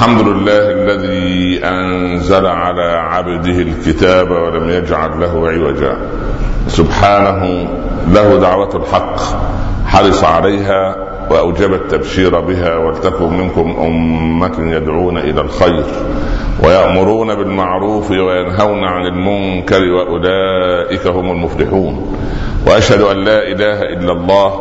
الحمد 0.00 0.28
لله 0.28 0.70
الذي 0.70 1.64
انزل 1.64 2.46
على 2.46 2.82
عبده 2.82 3.50
الكتاب 3.62 4.30
ولم 4.30 4.68
يجعل 4.68 5.20
له 5.20 5.48
عوجا 5.48 5.96
سبحانه 6.68 7.68
له 8.08 8.38
دعوه 8.40 8.76
الحق 8.76 9.16
حرص 9.86 10.24
عليها 10.24 11.09
واوجب 11.30 11.74
التبشير 11.74 12.40
بها 12.40 12.76
ولتكن 12.76 13.38
منكم 13.38 13.76
أمة 13.80 14.76
يدعون 14.76 15.18
إلى 15.18 15.40
الخير 15.40 15.84
ويأمرون 16.64 17.34
بالمعروف 17.34 18.10
وينهون 18.10 18.84
عن 18.84 19.06
المنكر 19.06 19.82
وأولئك 19.92 21.06
هم 21.06 21.30
المفلحون 21.30 22.16
وأشهد 22.66 23.00
أن 23.00 23.16
لا 23.16 23.48
إله 23.48 23.82
إلا 23.82 24.12
الله 24.12 24.60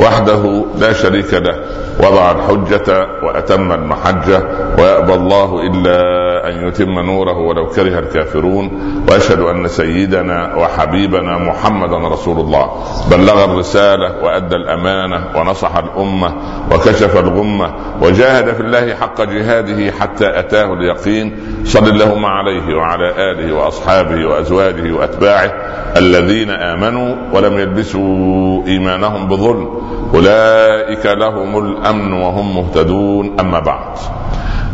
وحده 0.00 0.64
لا 0.78 0.92
شريك 0.92 1.34
له 1.34 1.56
وضع 2.00 2.30
الحجة 2.30 3.06
وأتم 3.22 3.72
المحجة 3.72 4.42
ويأبى 4.78 5.14
الله 5.14 5.60
إلا 5.62 6.19
أن 6.46 6.68
يتم 6.68 7.00
نوره 7.00 7.38
ولو 7.38 7.66
كره 7.66 7.98
الكافرون 7.98 8.70
وأشهد 9.08 9.40
أن 9.40 9.68
سيدنا 9.68 10.54
وحبيبنا 10.54 11.38
محمدا 11.38 12.08
رسول 12.08 12.40
الله. 12.40 12.70
بلغ 13.10 13.44
الرسالة 13.44 14.24
وأدى 14.24 14.56
الأمانة 14.56 15.24
ونصح 15.36 15.76
الأمة 15.76 16.34
وكشف 16.72 17.16
الغمة 17.16 17.74
وجاهد 18.02 18.54
في 18.54 18.60
الله 18.60 18.94
حق 18.94 19.22
جهاده 19.22 19.92
حتى 19.92 20.38
أتاه 20.38 20.72
اليقين. 20.72 21.36
صل 21.64 21.88
اللهم 21.88 22.24
عليه 22.24 22.74
وعلى 22.74 23.32
آله 23.32 23.52
وأصحابه 23.52 24.26
وأزواجه 24.26 24.92
وأتباعه 24.92 25.52
الذين 25.96 26.50
آمنوا 26.50 27.16
ولم 27.32 27.58
يلبسوا 27.58 28.66
إيمانهم 28.66 29.28
بظلم. 29.28 29.68
أولئك 30.14 31.06
لهم 31.06 31.58
الأمن 31.58 32.12
وهم 32.12 32.56
مهتدون. 32.56 33.40
أما 33.40 33.60
بعد. 33.60 33.98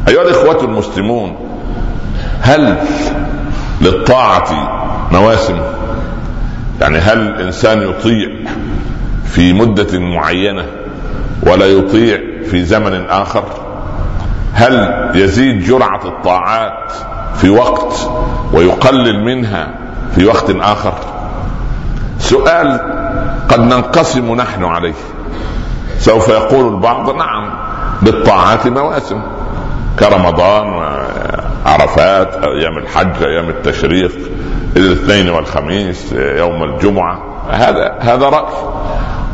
أيها 0.09 0.23
الإخوة 0.23 0.64
المسلمون 0.64 1.37
هل 2.40 2.76
للطاعة 3.80 4.48
مواسم؟ 5.12 5.59
يعني 6.80 6.98
هل 6.98 7.18
الإنسان 7.18 7.82
يطيع 7.82 8.29
في 9.24 9.52
مدة 9.52 9.98
معينة 9.98 10.64
ولا 11.42 11.66
يطيع 11.66 12.20
في 12.51 12.64
زمن 12.64 13.07
آخر؟ 13.10 13.45
هل 14.52 15.10
يزيد 15.14 15.64
جرعة 15.64 16.01
الطاعات 16.04 16.92
في 17.37 17.48
وقت 17.48 18.10
ويقلل 18.52 19.24
منها 19.24 19.68
في 20.14 20.24
وقت 20.24 20.51
آخر؟ 20.51 20.95
سؤال 22.18 22.80
قد 23.48 23.60
ننقسم 23.60 24.34
نحن 24.34 24.64
عليه. 24.64 24.95
سوف 25.98 26.29
يقول 26.29 26.74
البعض 26.74 27.10
نعم 27.10 27.51
للطاعات 28.02 28.66
مواسم 28.66 29.20
كرمضان 29.98 30.66
وعرفات 31.77 32.45
أيام 32.45 32.79
الحج 32.79 33.23
أيام 33.23 33.49
التشريق 33.49 34.13
الاثنين 34.77 35.29
والخميس 35.29 36.13
يوم 36.13 36.63
الجمعة. 36.63 37.19
هذا 37.51 37.96
هذا 38.01 38.29
رأي. 38.29 38.52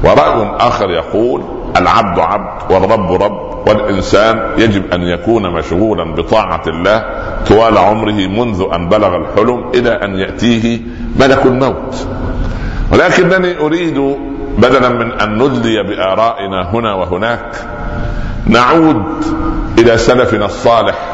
ورأي 0.05 0.57
آخر 0.59 0.91
يقول 0.91 1.43
العبد 1.77 2.19
عبد 2.19 2.73
والرب 2.73 3.23
رب 3.23 3.69
والإنسان 3.69 4.41
يجب 4.59 4.93
أن 4.93 5.03
يكون 5.03 5.53
مشغولا 5.53 6.15
بطاعة 6.15 6.63
الله 6.67 7.05
طوال 7.48 7.79
عمره 7.79 8.27
منذ 8.27 8.67
أن 8.75 8.89
بلغ 8.89 9.17
الحلم 9.17 9.70
إلى 9.75 9.91
أن 9.91 10.15
يأتيه 10.15 10.81
ملك 11.20 11.47
الموت. 11.47 12.07
ولكنني 12.93 13.59
أريد 13.59 14.17
بدلا 14.59 14.89
من 14.89 15.13
أن 15.13 15.43
ندلي 15.43 15.83
بآرائنا 15.83 16.70
هنا 16.75 16.95
وهناك 16.95 17.55
نعود 18.47 19.05
إلى 19.79 19.98
سلفنا 19.98 20.45
الصالح 20.45 21.11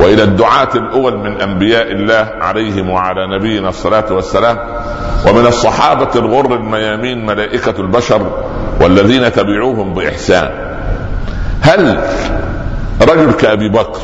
وإلى 0.00 0.22
الدعاة 0.22 0.68
الأول 0.74 1.18
من 1.18 1.40
أنبياء 1.40 1.92
الله 1.92 2.30
عليهم 2.40 2.90
وعلى 2.90 3.26
نبينا 3.38 3.68
الصلاة 3.68 4.12
والسلام 4.12 4.58
ومن 5.28 5.46
الصحابة 5.46 6.10
الغر 6.16 6.54
الميامين 6.54 7.26
ملائكة 7.26 7.80
البشر 7.80 8.30
والذين 8.80 9.32
تبعوهم 9.32 9.94
بإحسان. 9.94 10.50
هل 11.60 12.00
رجل 13.02 13.32
كأبي 13.32 13.68
بكر 13.68 14.00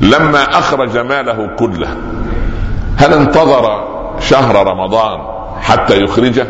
لما 0.00 0.42
أخرج 0.42 0.98
ماله 0.98 1.50
كله 1.58 1.88
هل 2.96 3.12
انتظر 3.12 3.88
شهر 4.20 4.66
رمضان 4.66 5.18
حتى 5.60 6.02
يخرجه؟ 6.02 6.46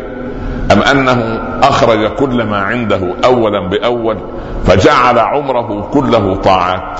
أم 0.71 0.81
أنه 0.81 1.41
أخرج 1.63 2.07
كل 2.07 2.43
ما 2.43 2.57
عنده 2.57 3.15
اولا 3.25 3.69
بأول 3.69 4.17
فجعل 4.65 5.19
عمره 5.19 5.89
كله 5.93 6.35
طاعات؟ 6.35 6.99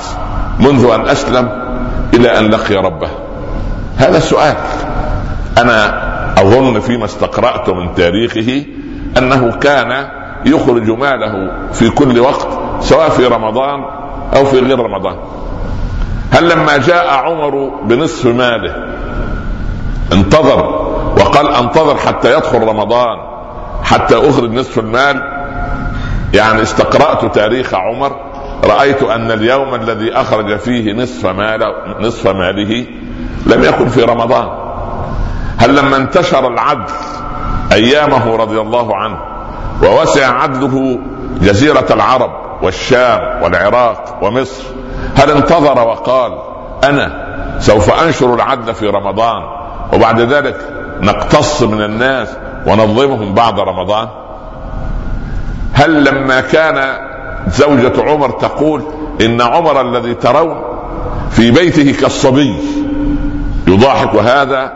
منذ 0.60 0.86
أن 0.86 1.08
أسلم 1.08 1.50
إلى 2.14 2.40
أن 2.40 2.46
لقي 2.46 2.76
ربه. 2.76 3.10
هذا 3.98 4.18
السؤال 4.18 4.56
أنا 5.58 6.10
أظن 6.42 6.80
فيما 6.80 7.06
استقرأت 7.06 7.70
من 7.70 7.96
تاريخه 7.96 8.66
أنه 9.18 9.52
كان 9.52 10.08
يخرج 10.46 10.90
ماله 10.90 11.52
في 11.74 11.90
كل 11.90 12.20
وقت 12.20 12.48
سواء 12.80 13.10
في 13.10 13.26
رمضان 13.26 13.84
أو 14.36 14.46
في 14.46 14.60
غير 14.60 14.80
رمضان. 14.80 15.16
هل 16.32 16.50
لما 16.50 16.78
جاء 16.78 17.08
عمر 17.08 17.72
بنصف 17.84 18.26
ماله 18.26 18.76
انتظر 20.14 20.66
وقال 21.20 21.56
أنتظر 21.56 21.98
حتى 21.98 22.38
يدخل 22.38 22.60
رمضان 22.60 23.18
حتى 23.84 24.30
أخرج 24.30 24.54
نصف 24.54 24.80
المال؟ 24.80 25.40
يعني 26.34 26.62
استقرأت 26.62 27.36
تاريخ 27.36 27.74
عمر 27.74 28.16
رأيت 28.64 29.04
أن 29.04 29.32
اليوم 29.32 29.76
الذي 29.76 30.14
أخرج 30.14 30.58
فيه 30.58 30.94
نصف 30.94 31.26
ماله 31.26 31.68
نصف 32.00 32.28
ماله 32.28 32.88
لم 33.46 33.64
يكن 33.64 33.88
في 33.90 34.02
رمضان. 34.02 34.50
هل 35.58 35.76
لما 35.76 35.98
انتشر 35.98 36.48
العدل 36.48 36.94
أيامه 37.72 38.36
رضي 38.36 38.62
الله 38.62 38.96
عنه 38.96 39.18
ووسع 39.84 40.42
عدله 40.42 41.00
جزيرة 41.42 41.86
العرب 41.92 42.32
والشام 42.62 43.44
والعراق 43.44 44.20
ومصر 44.22 44.64
هل 45.16 45.32
انتظر 45.32 45.88
وقال 45.88 46.38
أنا 46.84 47.30
سوف 47.60 48.04
أنشر 48.04 48.34
العدل 48.34 48.74
في 48.74 48.88
رمضان 48.88 49.44
وبعد 49.94 50.20
ذلك 50.20 50.58
نقتص 51.02 51.64
من 51.64 51.82
الناس 51.82 52.30
ونظمهم 52.68 53.34
بعد 53.34 53.60
رمضان؟ 53.60 54.08
هل 55.74 56.04
لما 56.04 56.42
كان 56.42 56.98
زوجة 57.48 57.94
عمر 57.98 58.30
تقول 58.30 58.84
إن 59.22 59.42
عمر 59.42 59.82
الذي 59.82 60.14
ترون 60.14 60.62
في 61.32 61.52
بيته 61.52 61.92
كالصبي. 62.02 62.54
يضاحك 63.68 64.16
هذا 64.16 64.74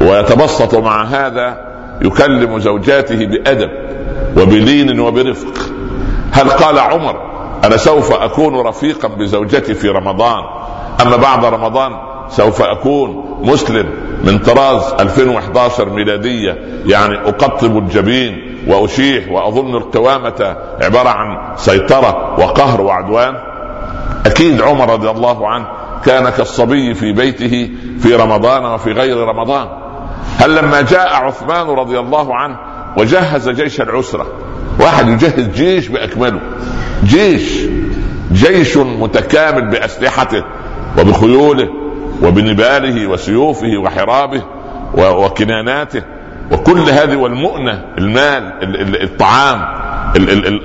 ويتبسط 0.00 0.74
مع 0.74 1.04
هذا 1.04 1.66
يكلم 2.02 2.58
زوجاته 2.58 3.26
بأدب 3.26 3.70
وبلين 4.36 5.00
وبرفق. 5.00 5.72
هل 6.32 6.50
قال 6.50 6.78
عمر 6.78 7.16
أنا 7.64 7.76
سوف 7.76 8.12
أكون 8.12 8.66
رفيقا 8.66 9.08
بزوجتي 9.08 9.74
في 9.74 9.88
رمضان؟ 9.88 10.42
أما 11.02 11.16
بعد 11.16 11.44
رمضان 11.44 11.92
سوف 12.28 12.62
أكون 12.62 13.38
مسلم 13.42 13.86
من 14.24 14.38
طراز 14.38 14.82
2011 15.00 15.88
ميلادية 15.88 16.58
يعني 16.86 17.18
أقطب 17.18 17.78
الجبين. 17.78 18.45
وأشيح 18.66 19.32
وأظن 19.32 19.76
القوامة 19.76 20.56
عبارة 20.82 21.08
عن 21.08 21.56
سيطرة 21.56 22.40
وقهر 22.40 22.80
وعدوان. 22.80 23.34
أكيد 24.26 24.62
عمر 24.62 24.92
رضي 24.92 25.10
الله 25.10 25.48
عنه 25.48 25.66
كان 26.04 26.28
كالصبي 26.28 26.94
في 26.94 27.12
بيته 27.12 27.70
في 27.98 28.14
رمضان 28.14 28.64
وفي 28.64 28.92
غير 28.92 29.16
رمضان. 29.16 29.68
هل 30.38 30.56
لما 30.56 30.80
جاء 30.80 31.14
عثمان 31.14 31.66
رضي 31.66 31.98
الله 31.98 32.34
عنه 32.34 32.56
وجهز 32.96 33.48
جيش 33.48 33.80
العسرة 33.80 34.26
واحد 34.80 35.08
يجهز 35.08 35.48
جيش 35.48 35.88
بأكمله. 35.88 36.40
جيش 37.04 37.60
جيش 38.32 38.76
متكامل 38.76 39.70
بأسلحته 39.70 40.44
وبخيوله 40.98 41.68
وبنباله 42.22 43.06
وسيوفه 43.06 43.78
وحرابه 43.78 44.42
وكناناته. 44.94 46.02
وكل 46.52 46.80
هذه 46.80 47.16
والمؤنة 47.16 47.84
المال 47.98 48.52
الطعام 49.02 49.64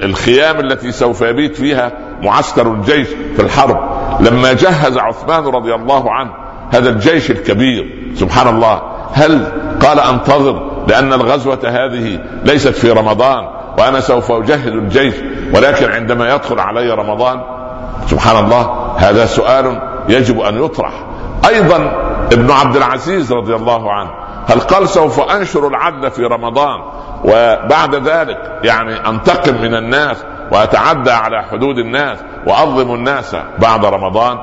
الخيام 0.03 0.59
التي 0.59 0.91
سوف 0.91 1.21
يبيت 1.21 1.55
فيها 1.55 1.91
معسكر 2.23 2.73
الجيش 2.73 3.07
في 3.07 3.41
الحرب. 3.41 3.77
لما 4.19 4.53
جهز 4.53 4.97
عثمان 4.97 5.43
رضي 5.43 5.75
الله 5.75 6.11
عنه 6.11 6.31
هذا 6.71 6.89
الجيش 6.89 7.31
الكبير 7.31 8.13
سبحان 8.15 8.55
الله 8.55 8.81
هل 9.13 9.45
قال 9.81 9.99
أنتظر 9.99 10.71
لأن 10.87 11.13
الغزوة 11.13 11.59
هذه 11.65 12.19
ليست 12.43 12.75
في 12.75 12.91
رمضان 12.91 13.47
وأنا 13.77 13.99
سوف 13.99 14.31
أجهز 14.31 14.67
الجيش 14.67 15.15
ولكن 15.53 15.91
عندما 15.91 16.35
يدخل 16.35 16.59
علي 16.59 16.91
رمضان؟ 16.91 17.41
سبحان 18.07 18.45
الله 18.45 18.93
هذا 18.97 19.25
سؤال 19.25 19.81
يجب 20.09 20.39
أن 20.39 20.63
يطرح. 20.63 20.91
أيضا 21.47 21.91
ابن 22.31 22.51
عبد 22.51 22.75
العزيز 22.75 23.33
رضي 23.33 23.55
الله 23.55 23.91
عنه 23.91 24.09
هل 24.47 24.59
قال 24.59 24.89
سوف 24.89 25.19
أنشر 25.19 25.67
العدل 25.67 26.11
في 26.11 26.23
رمضان 26.23 26.81
وبعد 27.23 27.95
ذلك 27.95 28.59
يعني 28.63 29.09
أنتقم 29.09 29.61
من 29.61 29.75
الناس 29.75 30.17
وأتعدى 30.51 31.11
على 31.11 31.43
حدود 31.43 31.77
الناس 31.77 32.17
وأظلم 32.47 32.93
الناس 32.93 33.35
بعد 33.59 33.85
رمضان؟ 33.85 34.37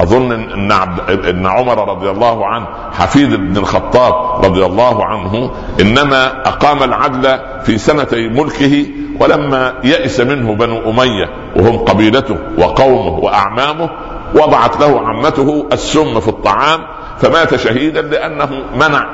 أظن 0.00 0.32
ان 0.32 0.72
عبد 0.72 1.26
إن 1.26 1.46
عمر 1.46 1.88
رضي 1.88 2.10
الله 2.10 2.46
عنه 2.46 2.66
حفيد 2.92 3.32
ابن 3.32 3.56
الخطاب 3.56 4.44
رضي 4.44 4.64
الله 4.64 5.04
عنه 5.04 5.50
إنما 5.80 6.48
أقام 6.48 6.82
العدل 6.82 7.38
في 7.64 7.78
سنتي 7.78 8.28
ملكه 8.28 8.86
ولما 9.20 9.74
يئس 9.84 10.20
منه 10.20 10.54
بنو 10.54 10.90
أمية 10.90 11.30
وهم 11.56 11.78
قبيلته 11.78 12.38
وقومه 12.58 13.18
وأعمامه 13.18 13.90
وضعت 14.34 14.80
له 14.80 15.00
عمته 15.08 15.68
السم 15.72 16.20
في 16.20 16.28
الطعام 16.28 16.80
فمات 17.20 17.56
شهيدا 17.56 18.02
لأنه 18.02 18.50
منع 18.76 19.06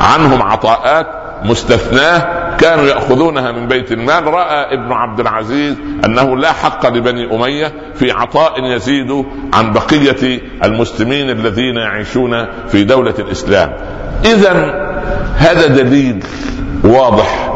عنهم 0.00 0.42
عطاءات 0.42 1.06
مستثناة 1.44 2.56
كانوا 2.56 2.84
يأخذونها 2.84 3.52
من 3.52 3.68
بيت 3.68 3.92
المال. 3.92 4.24
رأى 4.26 4.74
ابن 4.74 4.92
عبد 4.92 5.20
العزيز 5.20 5.76
أنه 6.04 6.36
لا 6.36 6.52
حق 6.52 6.86
لبني 6.86 7.34
أمية 7.34 7.72
في 7.94 8.10
عطاء 8.10 8.64
يزيد 8.64 9.24
عن 9.52 9.72
بقية 9.72 10.40
المسلمين 10.64 11.30
الذين 11.30 11.76
يعيشون 11.76 12.46
في 12.68 12.84
دولة 12.84 13.14
الإسلام. 13.18 13.72
اذا 14.24 14.52
هذا 15.36 15.66
دليل 15.66 16.24
واضح 16.84 17.52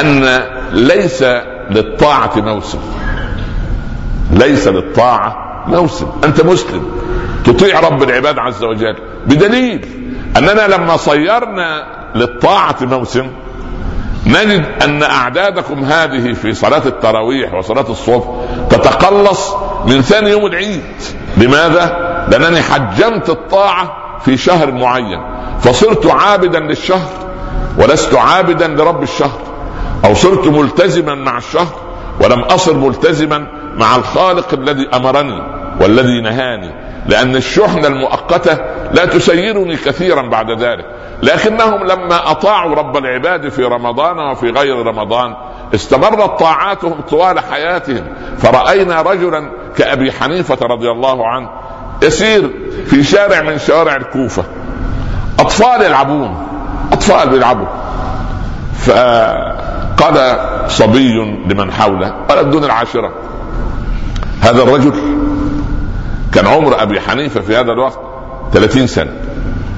أن 0.00 0.40
ليس 0.72 1.24
للطاعة 1.70 2.32
موسم. 2.36 2.78
ليس 4.32 4.68
للطاعة 4.68 5.64
موسم. 5.66 6.06
أنت 6.24 6.44
مسلم. 6.44 6.90
تطيع 7.44 7.80
رب 7.80 8.02
العباد 8.02 8.38
عز 8.38 8.64
وجل. 8.64 8.96
بدليل 9.26 9.86
أننا 10.36 10.76
لما 10.76 10.96
صيرنا 10.96 11.86
للطاعة 12.14 12.76
موسم 12.80 13.30
نجد 14.26 14.66
أن 14.84 15.02
أعدادكم 15.02 15.84
هذه 15.84 16.32
في 16.32 16.54
صلاة 16.54 16.82
التراويح 16.86 17.54
وصلاة 17.54 17.90
الصبح 17.90 18.26
تتقلص 18.70 19.54
من 19.86 20.02
ثاني 20.02 20.30
يوم 20.30 20.46
العيد. 20.46 20.82
لماذا؟ 21.36 22.10
لأنني 22.30 22.62
حجمت 22.62 23.30
الطاعة 23.30 23.96
في 24.24 24.36
شهر 24.36 24.72
معين. 24.72 25.20
فصرت 25.60 26.06
عابدا 26.06 26.60
للشهر 26.60 27.10
ولست 27.78 28.14
عابدا 28.14 28.68
لرب 28.68 29.02
الشهر 29.02 29.40
أو 30.04 30.14
صرت 30.14 30.46
ملتزما 30.46 31.14
مع 31.14 31.38
الشهر 31.38 31.74
ولم 32.20 32.40
أصر 32.40 32.74
ملتزما 32.74 33.46
مع 33.76 33.96
الخالق 33.96 34.54
الذي 34.54 34.88
أمرني 34.94 35.42
والذي 35.80 36.20
نهاني. 36.20 36.89
لأن 37.06 37.36
الشحنة 37.36 37.86
المؤقتة 37.86 38.58
لا 38.92 39.04
تسيرني 39.04 39.76
كثيرا 39.76 40.22
بعد 40.22 40.50
ذلك. 40.50 40.84
لكنهم 41.22 41.84
لما 41.84 42.30
أطاعوا 42.30 42.74
رب 42.74 42.96
العباد 42.96 43.48
في 43.48 43.64
رمضان 43.64 44.18
وفي 44.18 44.50
غير 44.50 44.86
رمضان 44.86 45.34
استمرت 45.74 46.38
طاعاتهم 46.40 47.00
طوال 47.10 47.40
حياتهم. 47.40 48.04
فرأينا 48.38 49.02
رجلا 49.02 49.50
كأبي 49.76 50.12
حنيفة 50.12 50.66
رضي 50.66 50.90
الله 50.90 51.28
عنه 51.28 51.48
يسير 52.02 52.50
في 52.86 53.02
شارع 53.02 53.42
من 53.42 53.58
شوارع 53.58 53.96
الكوفة. 53.96 54.44
أطفال 55.38 55.82
يلعبون 55.82 56.46
أطفال 56.92 57.28
بيلعبوا. 57.28 57.66
فقال 58.78 60.36
صبي 60.70 61.14
لمن 61.46 61.72
حوله 61.72 62.14
قال 62.28 62.50
دون 62.50 62.64
العاشرة. 62.64 63.12
هذا 64.40 64.62
الرجل 64.62 64.92
كان 66.32 66.46
عمر 66.46 66.82
أبي 66.82 67.00
حنيفة 67.00 67.40
في 67.40 67.56
هذا 67.56 67.72
الوقت 67.72 67.98
30 68.52 68.86
سنة 68.86 69.12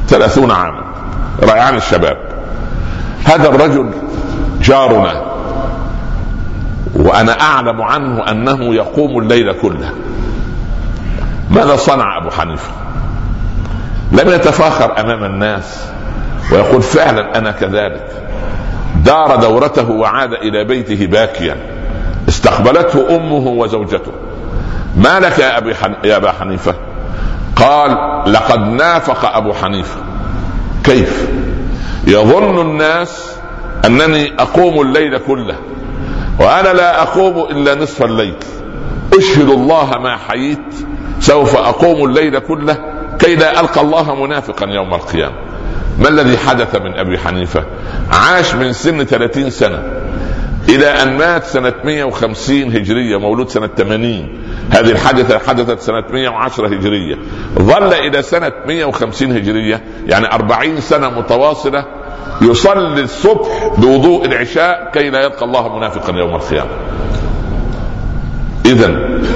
30 0.08 0.50
عاما 0.50 0.84
ريعان 1.43 1.76
الشباب. 1.76 2.16
هذا 3.25 3.49
الرجل 3.49 3.90
جارنا 4.60 5.22
وأنا 6.96 7.40
أعلم 7.40 7.82
عنه 7.82 8.31
أنه 8.31 8.75
يقوم 8.75 9.19
الليل 9.19 9.52
كله. 9.52 9.93
ماذا 11.50 11.76
صنع 11.76 12.19
أبو 12.19 12.31
حنيفة؟ 12.31 12.70
لم 14.12 14.28
يتفاخر 14.28 15.00
أمام 15.00 15.25
الناس 15.25 15.84
ويقول 16.52 16.82
فعلا 16.82 17.38
أنا 17.38 17.50
كذلك. 17.50 18.08
دار 19.05 19.37
دورته 19.37 19.90
وعاد 19.90 20.32
إلى 20.32 20.64
بيته 20.64 21.06
باكيا. 21.06 21.56
استقبلته 22.28 23.16
أمه 23.16 23.46
وزوجته. 23.48 24.12
ما 24.96 25.20
لك 25.20 25.38
يا 25.38 25.58
أبي 25.58 25.74
حن... 25.74 25.94
يا 26.04 26.16
أبا 26.16 26.32
حنيفة؟ 26.32 26.74
قال 27.56 27.96
لقد 28.32 28.60
نافق 28.60 29.36
أبو 29.36 29.52
حنيفة. 29.52 30.00
كيف؟ 30.84 31.28
يظن 32.06 32.60
الناس 32.60 33.36
أنني 33.86 34.32
أقوم 34.38 34.80
الليل 34.80 35.18
كله 35.18 35.56
وأنا 36.40 36.68
لا 36.68 37.02
أقوم 37.02 37.50
إلا 37.50 37.74
نصف 37.74 38.02
الليل. 38.02 38.34
أشهد 39.18 39.48
الله 39.50 39.98
ما 39.98 40.16
حييت 40.16 40.74
سوف 41.20 41.56
أقوم 41.56 42.04
الليل 42.04 42.38
كله 42.38 42.76
كي 43.18 43.36
لا 43.36 43.60
ألقى 43.60 43.80
الله 43.80 44.14
منافقا 44.14 44.66
يوم 44.66 44.94
القيامة. 44.94 45.34
ما 45.98 46.08
الذي 46.08 46.38
حدث 46.38 46.76
من 46.76 46.98
أبي 46.98 47.18
حنيفة؟ 47.18 47.64
عاش 48.12 48.54
من 48.54 48.72
سن 48.72 49.04
30 49.04 49.50
سنة 49.50 49.82
إلى 50.68 50.86
أن 50.86 51.18
مات 51.18 51.44
سنة 51.44 51.74
150 51.84 52.62
هجرية 52.62 53.16
مولود 53.16 53.48
سنة 53.48 53.66
80 53.66 54.41
هذه 54.70 54.90
الحادثة 54.90 55.38
حدثت 55.38 55.81
سنة 55.81 56.04
110 56.10 56.66
هجرية. 56.66 57.16
ظل 57.58 57.93
إلى 57.93 58.22
سنة 58.22 58.52
150 58.66 59.32
هجرية 59.32 59.82
يعني 60.06 60.32
40 60.32 60.81
سنة 60.81 61.10
متواصلة 61.10 61.84
يصلي 62.43 63.02
الصبح 63.02 63.70
بوضوء 63.78 64.25
العشاء 64.25 64.90
كي 64.94 65.10
لا 65.10 65.20
يلقى 65.20 65.44
الله 65.44 65.76
منافقا 65.76 66.19
يوم 66.19 66.34
القيامة. 66.34 66.70
اذا 68.66 68.87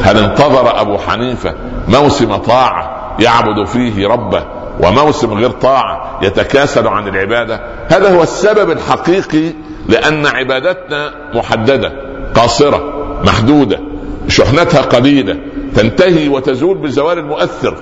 هل 0.02 0.18
انتظر 0.18 0.80
أبو 0.80 0.98
حنيفة 0.98 1.54
موسم 1.88 2.36
طاعة 2.36 3.16
يعبد 3.20 3.66
فيه 3.66 4.08
ربه 4.08 4.44
وموسم 4.80 5.32
غير 5.32 5.50
طاعة 5.50 6.18
يتكاسل 6.22 6.88
عن 6.88 7.08
العبادة؟ 7.08 7.60
هذا 7.88 8.16
هو 8.16 8.22
السبب 8.22 8.70
الحقيقي 8.70 9.52
لأن 9.88 10.26
عبادتنا 10.26 11.10
محددة 11.34 11.92
قاصرة 12.34 12.92
محدودة. 13.24 13.80
شحنتها 14.28 14.80
قليلة 14.82 15.36
تنتهي 15.74 16.28
وتزول 16.28 16.78
بزوال 16.78 17.18
المؤثر 17.18 17.74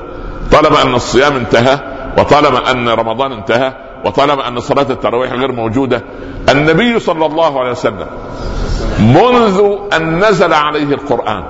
طالما 0.52 0.82
أن 0.82 0.94
الصيام 0.94 1.37
انتهى 1.37 1.79
وطالما 2.19 2.70
أن 2.70 2.88
رمضان 2.88 3.32
انتهى 3.32 3.73
وطالما 4.05 4.49
أن 4.49 4.61
صلاة 4.61 4.87
التراويح 4.91 5.32
غير 5.32 5.52
موجودة 5.52 6.02
النبي 6.49 7.00
صلى 7.00 7.26
الله 7.26 7.61
عليه 7.61 7.70
وسلم 7.70 8.06
منذ 8.99 9.62
أن 9.96 10.25
نزل 10.25 10.52
عليه 10.52 10.94
القرآن 10.94 11.44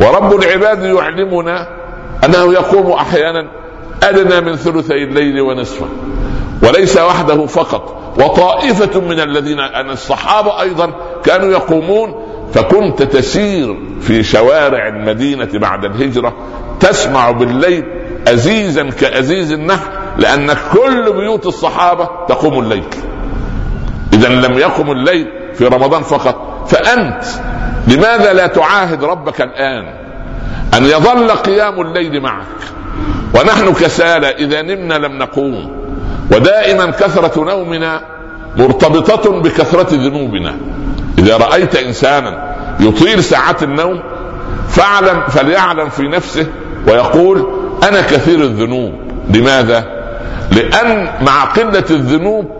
ورب 0.00 0.34
العباد 0.34 0.82
يعلمنا 0.84 1.68
أنه 2.24 2.52
يقوم 2.52 2.92
أحيانا 2.92 3.48
أدنى 4.02 4.40
من 4.40 4.56
ثلثي 4.56 5.04
الليل 5.04 5.40
ونصفه 5.40 5.86
وليس 6.62 6.98
وحده 6.98 7.46
فقط 7.46 8.14
وطائفة 8.20 9.00
من 9.00 9.20
الذين 9.20 9.60
أن 9.60 9.90
الصحابة 9.90 10.60
أيضا 10.60 10.90
كانوا 11.24 11.52
يقومون 11.52 12.23
فكنت 12.52 13.02
تسير 13.02 13.76
في 14.00 14.22
شوارع 14.22 14.88
المدينة 14.88 15.48
بعد 15.54 15.84
الهجرة 15.84 16.34
تسمع 16.80 17.30
بالليل 17.30 17.84
أزيزا 18.28 18.90
كأزيز 18.90 19.52
النحل 19.52 19.90
لأن 20.18 20.56
كل 20.72 21.12
بيوت 21.12 21.46
الصحابة 21.46 22.08
تقوم 22.28 22.58
الليل. 22.58 22.84
إذا 24.12 24.28
لم 24.28 24.58
يقم 24.58 24.90
الليل 24.90 25.26
في 25.54 25.66
رمضان 25.66 26.02
فقط. 26.02 26.68
فأنت 26.68 27.24
لماذا 27.88 28.32
لا 28.32 28.46
تعاهد 28.46 29.04
ربك 29.04 29.40
الآن 29.40 29.84
أن 30.74 30.84
يظل 30.84 31.30
قيام 31.30 31.80
الليل 31.80 32.20
معك؟ 32.20 32.46
ونحن 33.34 33.72
كسالى 33.72 34.28
إذا 34.28 34.62
نمنا 34.62 34.94
لم 34.94 35.18
نقوم 35.18 35.84
ودائما 36.32 36.86
كثرة 36.90 37.44
نومنا 37.44 38.00
مرتبطة 38.56 39.40
بكثرة 39.40 39.94
ذنوبنا. 39.94 40.56
إذا 41.18 41.36
رأيت 41.36 41.76
إنسانا 41.76 42.54
يطيل 42.80 43.24
ساعات 43.24 43.62
النوم 43.62 44.02
فاعلم 44.68 45.22
فليعلم 45.28 45.88
في 45.88 46.02
نفسه 46.08 46.46
ويقول 46.88 47.46
أنا 47.88 48.00
كثير 48.00 48.40
الذنوب. 48.40 48.92
لماذا؟ 49.34 49.84
لأن 50.52 51.08
مع 51.26 51.44
قلة 51.44 51.84
الذنوب 51.90 52.50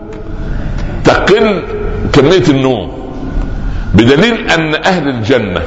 تقل 1.03 1.63
كمية 2.13 2.43
النوم. 2.49 3.11
بدليل 3.93 4.51
أن 4.51 4.75
أهل 4.75 5.07
الجنة 5.07 5.61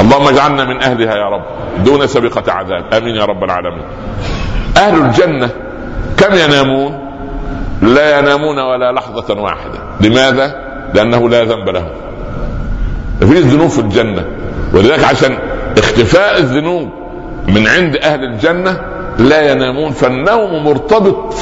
اللهم 0.00 0.28
اجعلنا 0.28 0.64
من 0.64 0.82
أهلها 0.82 1.16
يا 1.16 1.28
رب 1.28 1.44
دون 1.84 2.06
سابقة 2.06 2.52
عذاب. 2.52 2.94
آمين 2.94 3.16
يا 3.16 3.24
رب 3.24 3.44
العالمين. 3.44 3.84
أهل 4.76 5.02
الجنة 5.02 5.50
كم 6.16 6.34
ينامون؟ 6.34 6.98
لا 7.82 8.18
ينامون 8.18 8.58
ولا 8.58 8.92
لحظة 8.92 9.40
واحدة. 9.40 9.78
لماذا؟ 10.00 10.63
لأنه 10.94 11.28
لا 11.28 11.44
ذنب 11.44 11.68
لهم 11.68 11.88
في 13.20 13.40
ذنوب 13.40 13.68
في 13.68 13.78
الجنة. 13.78 14.24
ولذلك 14.74 15.04
عشان 15.04 15.38
اختفاء 15.78 16.38
الذنوب 16.38 16.90
من 17.48 17.66
عند 17.66 17.96
أهل 17.96 18.24
الجنة 18.24 18.80
لا 19.18 19.52
ينامون 19.52 19.90
فالنوم 19.90 20.64
مرتبط 20.64 21.34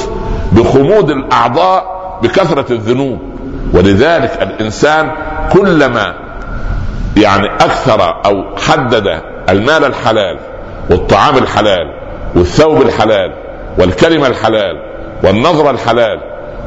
بخمود 0.51 1.09
الأعضاء 1.09 1.93
بكثرة 2.23 2.73
الذنوب. 2.73 3.19
ولذلك 3.73 4.41
الإنسان 4.41 5.11
كلما 5.53 6.13
يعني 7.17 7.47
أكثر 7.47 8.21
أو 8.25 8.55
حدد 8.57 9.21
المال 9.49 9.85
الحلال 9.85 10.39
والطعام 10.89 11.37
الحلال 11.37 11.93
والثوب 12.35 12.81
الحلال 12.81 13.33
والكلمة 13.77 14.27
الحلال 14.27 14.75
والنظرة 15.23 15.71
الحلال 15.71 16.19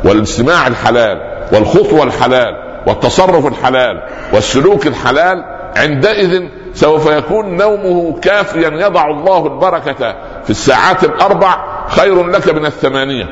والاستماع 0.05 0.67
الحلال 0.67 1.21
والخطوة 1.53 2.03
الحلال 2.03 2.57
والتصرف 2.87 3.47
الحلال 3.47 4.03
والسلوك 4.33 4.87
الحلال 4.87 5.45
عندئذ 5.77 6.43
سوف 6.75 7.07
يكون 7.07 7.57
نومه 7.57 8.21
كافيا 8.23 8.69
يضع 8.69 9.07
الله 9.07 9.47
البركة 9.47 10.17
في 10.45 10.51
الساعات 10.51 11.05
الأربع 11.05 11.57
خير 11.89 12.27
لك 12.27 12.55
من 12.55 12.67
الثمانية. 12.67 13.27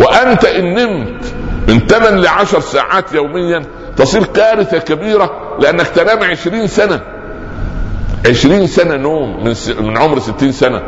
وأنت 0.00 0.44
إن 0.44 0.74
نمت 0.74 1.24
من 1.68 1.78
ثمان 1.78 2.20
لعشر 2.20 2.60
ساعات 2.60 3.12
يوميا 3.12 3.62
تصير 3.96 4.24
كارثة 4.24 4.78
كبيرة 4.78 5.56
لأنك 5.60 5.88
تنام 5.88 6.22
عشرين 6.22 6.66
سنة. 6.66 7.00
عشرين 8.28 8.66
سنة 8.66 8.96
نوم 8.96 9.44
من, 9.44 9.54
س... 9.54 9.68
من 9.68 9.98
عمر 9.98 10.18
ستين 10.18 10.52
سنة. 10.52 10.82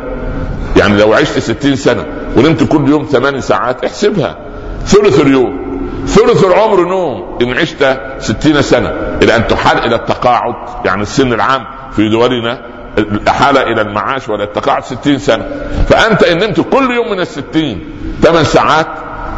يعني 0.77 0.97
لو 0.97 1.13
عشت 1.13 1.39
ستين 1.39 1.75
سنة 1.75 2.05
ونمت 2.37 2.63
كل 2.63 2.89
يوم 2.89 3.03
ثماني 3.03 3.41
ساعات 3.41 3.85
احسبها. 3.85 4.37
ثلث 4.85 5.21
اليوم. 5.21 5.64
ثلث 6.05 6.43
العمر 6.45 6.85
نوم. 6.85 7.37
إن 7.41 7.57
عشت 7.57 7.99
ستين 8.19 8.61
سنة. 8.61 8.89
إلى 9.21 9.35
أن 9.35 9.47
تحال 9.47 9.85
إلى 9.85 9.95
التقاعد. 9.95 10.85
يعني 10.85 11.01
السن 11.01 11.33
العام 11.33 11.65
في 11.91 12.09
دولنا 12.09 12.61
الإحالة 12.97 13.61
إلى 13.61 13.81
المعاش 13.81 14.29
ولا 14.29 14.43
التقاعد 14.43 14.83
ستين 14.83 15.19
سنة. 15.19 15.45
فأنت 15.89 16.23
إن 16.23 16.37
نمت 16.37 16.59
كل 16.59 16.91
يوم 16.91 17.11
من 17.11 17.19
الستين 17.19 17.89
ثمان 18.21 18.43
ساعات 18.43 18.87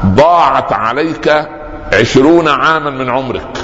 ضاعت 0.05 0.74
عليك 0.74 1.47
عشرون 1.93 2.47
عاما 2.47 2.89
من 2.89 3.09
عمرك. 3.09 3.57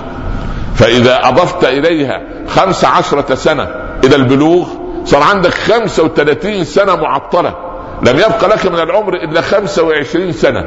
فإذا 0.75 1.27
أضفت 1.27 1.65
إليها 1.65 2.21
خمس 2.47 2.85
عشرة 2.85 3.35
سنة 3.35 3.67
إلى 4.03 4.15
البلوغ 4.15 4.67
صار 5.05 5.23
عندك 5.23 5.53
خمسة 5.53 6.03
وثلاثين 6.03 6.63
سنة 6.63 6.95
معطلة. 6.95 7.53
لم 8.01 8.17
يبق 8.17 8.45
لك 8.45 8.65
من 8.65 8.79
العمر 8.79 9.13
إلا 9.13 9.41
خمسة 9.41 9.83
وعشرين 9.83 10.31
سنة. 10.31 10.65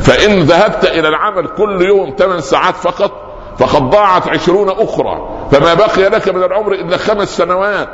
فإن 0.00 0.40
ذهبت 0.40 0.84
إلى 0.84 1.08
العمل 1.08 1.46
كل 1.46 1.82
يوم 1.82 2.14
ثمان 2.18 2.40
ساعات 2.40 2.74
فقط 2.74 3.12
فقد 3.58 3.90
ضاعت 3.90 4.28
عشرون 4.28 4.68
أخرى. 4.68 5.46
فما 5.52 5.74
بقي 5.74 6.08
لك 6.08 6.28
من 6.28 6.42
العمر 6.42 6.72
إلا 6.72 6.96
خمس 6.96 7.36
سنوات. 7.36 7.88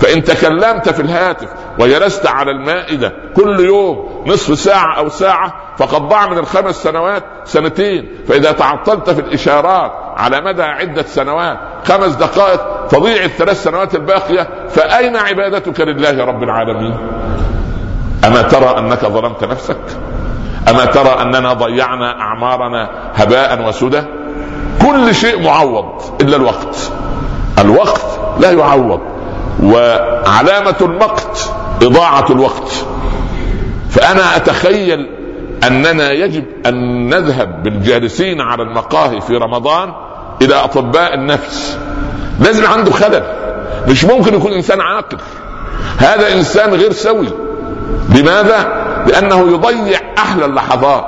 فإن 0.00 0.24
تكلمت 0.24 0.88
في 0.88 1.02
الهاتف 1.02 1.48
وجلست 1.78 2.26
على 2.26 2.50
المائدة 2.50 3.12
كل 3.36 3.60
يوم 3.60 4.24
نصف 4.26 4.58
ساعة 4.58 4.98
أو 4.98 5.08
ساعة 5.08 5.54
فقد 5.78 6.02
ضاع 6.08 6.26
من 6.26 6.38
الخمس 6.38 6.74
سنوات 6.82 7.22
سنتين. 7.44 8.24
فإذا 8.28 8.52
تعطلت 8.52 9.10
في 9.10 9.20
الإشارات 9.20 9.92
على 10.16 10.40
مدى 10.40 10.62
عدة 10.62 11.02
سنوات 11.02 11.58
خمس 11.84 12.14
دقائق 12.14 12.86
تضيع 12.86 13.24
الثلاث 13.24 13.62
سنوات 13.62 13.94
الباقية 13.94 14.48
فأين 14.68 15.16
عبادتك 15.16 15.80
لله 15.80 16.24
رب 16.24 16.42
العالمين؟ 16.42 16.96
أما 18.24 18.42
ترى 18.42 18.78
أنك 18.78 19.04
ظلمت 19.04 19.44
نفسك؟ 19.44 19.80
أما 20.70 20.84
ترى 20.84 21.22
أننا 21.22 21.52
ضيعنا 21.52 22.20
أعمارنا 22.20 22.90
هباء 23.14 23.68
وسدى 23.68 24.02
كل 24.82 25.14
شيء 25.14 25.42
معوض 25.42 26.02
إلا 26.20 26.36
الوقت. 26.36 26.92
الوقت 27.58 28.06
لا 28.40 28.50
يعوض. 28.50 29.00
وعلامة 29.62 30.74
المقت 30.80 31.50
إضاعة 31.82 32.26
الوقت. 32.30 32.84
فأنا 33.90 34.36
أتخيل 34.36 35.10
أننا 35.66 36.10
يجب 36.10 36.44
أن 36.66 37.08
نذهب 37.08 37.62
بالجالسين 37.62 38.40
على 38.40 38.62
المقاهي 38.62 39.20
في 39.20 39.36
رمضان 39.36 39.92
إلى 40.42 40.54
أطباء 40.54 41.14
النفس. 41.14 41.78
لازم 42.40 42.66
عنده 42.66 42.90
خلل. 42.90 43.22
مش 43.88 44.04
ممكن 44.04 44.34
يكون 44.34 44.52
إنسان 44.52 44.80
عاقل. 44.80 45.18
هذا 45.98 46.32
إنسان 46.32 46.74
غير 46.74 46.92
سوي. 46.92 47.28
لماذا؟ 48.14 48.83
لأنه 49.06 49.52
يضيع 49.52 49.98
أحلى 50.18 50.44
اللحظات. 50.44 51.04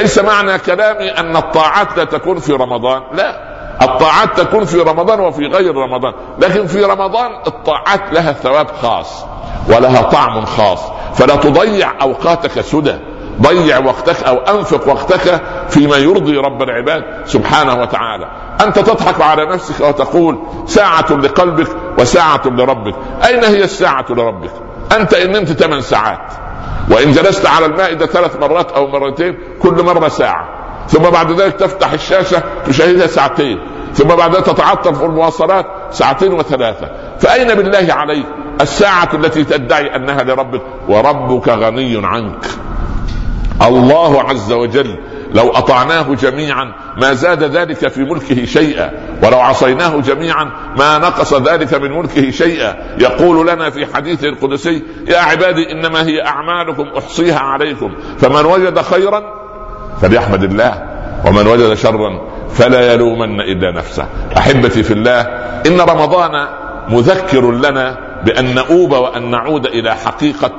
ليس 0.00 0.18
معنى 0.18 0.58
كلامي 0.58 1.10
أن 1.10 1.36
الطاعات 1.36 1.98
لا 1.98 2.04
تكون 2.04 2.38
في 2.38 2.52
رمضان. 2.52 3.02
لا. 3.12 3.48
الطاعات 3.82 4.40
تكون 4.40 4.64
في 4.64 4.80
رمضان 4.80 5.20
وفي 5.20 5.46
غير 5.46 5.74
رمضان. 5.74 6.12
لكن 6.38 6.66
في 6.66 6.84
رمضان 6.84 7.30
الطاعات 7.46 8.12
لها 8.12 8.32
ثواب 8.32 8.66
خاص 8.82 9.24
ولها 9.68 10.02
طعم 10.02 10.44
خاص. 10.44 10.80
فلا 11.14 11.36
تضيع 11.36 11.92
أوقاتك 12.02 12.60
سدى. 12.60 12.94
ضيع 13.42 13.78
وقتك 13.78 14.24
أو 14.24 14.36
أنفق 14.36 14.88
وقتك 14.88 15.42
فيما 15.68 15.96
يرضي 15.96 16.36
رب 16.36 16.62
العباد 16.62 17.04
سبحانه 17.24 17.74
وتعالى. 17.74 18.28
أنت 18.60 18.78
تضحك 18.78 19.20
على 19.20 19.46
نفسك 19.46 19.80
وتقول 19.80 20.38
ساعة 20.66 21.12
لقلبك 21.12 21.68
وساعة 21.98 22.42
لربك. 22.46 22.94
أين 23.26 23.44
هي 23.44 23.64
الساعة 23.64 24.04
لربك؟ 24.10 24.50
أنت 24.92 25.14
إن 25.14 25.32
نمت 25.32 25.52
ثمان 25.52 25.80
ساعات. 25.80 26.32
وإن 26.90 27.12
جلست 27.12 27.46
على 27.46 27.66
المائدة 27.66 28.06
ثلاث 28.06 28.36
مرات 28.36 28.72
أو 28.72 28.86
مرتين 28.86 29.38
كل 29.62 29.82
مرة 29.82 30.08
ساعة. 30.08 30.48
ثم 30.88 31.02
بعد 31.02 31.40
ذلك 31.40 31.54
تفتح 31.54 31.92
الشاشة 31.92 32.42
تشاهدها 32.66 33.06
ساعتين. 33.06 33.58
ثم 33.94 34.08
بعد 34.08 34.34
ذلك 34.36 34.46
تتعطل 34.46 34.94
في 34.94 35.04
المواصلات 35.04 35.66
ساعتين 35.90 36.32
وثلاثة. 36.32 36.90
فأين 37.18 37.54
بالله 37.54 37.86
عليك 37.90 38.26
الساعة 38.60 39.08
التي 39.14 39.44
تدعي 39.44 39.96
أنها 39.96 40.22
لربك؟ 40.22 40.62
وربك 40.88 41.48
غني 41.48 42.06
عنك. 42.06 42.46
الله 43.62 44.22
عز 44.22 44.52
وجل 44.52 44.98
لو 45.34 45.48
أطعناه 45.48 46.14
جميعا 46.14 46.72
ما 47.00 47.14
زاد 47.14 47.42
ذلك 47.42 47.88
في 47.88 48.00
ملكه 48.00 48.44
شيئا. 48.44 48.90
ولو 49.22 49.40
عصيناه 49.40 50.00
جميعا 50.00 50.50
ما 50.78 50.98
نقص 50.98 51.34
ذلك 51.34 51.74
من 51.74 51.92
ملكه 51.92 52.30
شيئا. 52.30 52.76
يقول 52.98 53.48
لنا 53.48 53.70
في 53.70 53.86
حديثه 53.94 54.28
القدسي 54.28 54.82
يا 55.08 55.18
عبادي 55.18 55.72
إنما 55.72 56.06
هي 56.06 56.26
أعمالكم 56.26 56.86
أحصيها 56.98 57.38
عليكم. 57.38 57.94
فمن 58.18 58.44
وجد 58.44 58.80
خيرا 58.80 59.22
فليحمد 60.00 60.42
الله 60.42 60.82
ومن 61.26 61.46
وجد 61.46 61.74
شرا 61.74 62.20
فلا 62.50 62.92
يلومن 62.92 63.40
إلا 63.40 63.72
نفسه. 63.72 64.06
أحبتي 64.36 64.82
في 64.82 64.90
الله 64.90 65.20
إن 65.66 65.80
رمضان 65.80 66.48
مذكر 66.88 67.52
لنا 67.52 67.98
بأن 68.24 68.54
نؤوب 68.54 68.92
وأن 68.92 69.30
نعود 69.30 69.66
إلى 69.66 69.94
حقيقة 69.94 70.50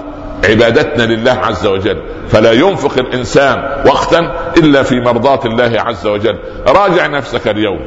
عبادتنا 0.44 1.04
لله 1.04 1.32
عز 1.32 1.66
وجل. 1.66 2.02
فلا 2.30 2.52
ينفق 2.52 2.98
الإنسان 2.98 3.84
وقتا 3.86 4.20
إلا 4.58 4.84
في 4.84 5.00
مرضاة 5.00 5.40
الله 5.46 5.82
عز 5.82 6.08
وجل. 6.08 6.40
راجع 6.68 7.08
نفسك 7.08 7.48
اليوم. 7.48 7.80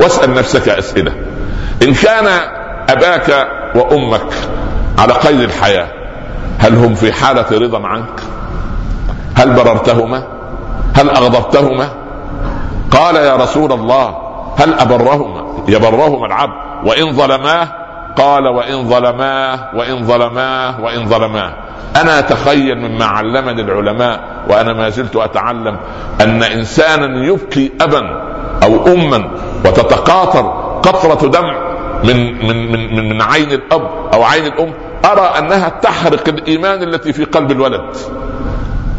واسأل 0.00 0.34
نفسك 0.34 0.68
أسئلة. 0.68 1.12
إن 1.82 1.94
كان 1.94 2.26
أباك 2.88 3.48
وأمك 3.74 4.34
على 4.98 5.12
قيد 5.12 5.40
الحياة 5.40 5.88
هل 6.58 6.74
هم 6.74 6.94
في 6.94 7.12
حالة 7.12 7.46
رضا 7.52 7.86
عنك؟ 7.86 8.20
هل 9.34 9.52
بررتهما؟ 9.52 10.26
هل 10.94 11.10
أغضبتهما؟ 11.10 11.88
قال 12.90 13.16
يا 13.16 13.36
رسول 13.36 13.72
الله 13.72 14.16
هل 14.58 14.74
أبرهما؟ 14.74 15.64
يبرهما 15.68 16.26
العبد. 16.26 16.86
وإن 16.86 17.12
ظلماه 17.12 17.68
قال 18.16 18.48
وإن 18.48 18.88
ظلماه 18.88 19.68
وإن 19.74 20.04
ظلماه 20.04 20.80
وإن 20.80 21.06
ظلماه. 21.06 21.54
أنا 21.96 22.18
اتخيل 22.18 22.78
مما 22.78 23.04
علمني 23.04 23.62
العلماء 23.62 24.44
وأنا 24.50 24.72
ما 24.72 24.88
زلت 24.88 25.16
أتعلم 25.16 25.76
أن 26.20 26.42
إنسانا 26.42 27.26
يبكي 27.26 27.72
أبا 27.80 28.32
أو 28.62 28.86
أما 28.86 29.30
وتتقاطر 29.64 30.42
قطره 30.82 31.28
دمع 31.28 31.72
من 32.04 32.46
من 32.46 32.72
من 32.72 33.08
من 33.08 33.22
عين 33.22 33.52
الأب 33.52 33.90
أو 34.14 34.22
عين 34.22 34.46
الأم 34.46 34.72
أرى 35.04 35.38
أنها 35.38 35.68
تحرق 35.68 36.28
الإيمان 36.28 36.82
التي 36.82 37.12
في 37.12 37.24
قلب 37.24 37.50
الولد 37.50 37.96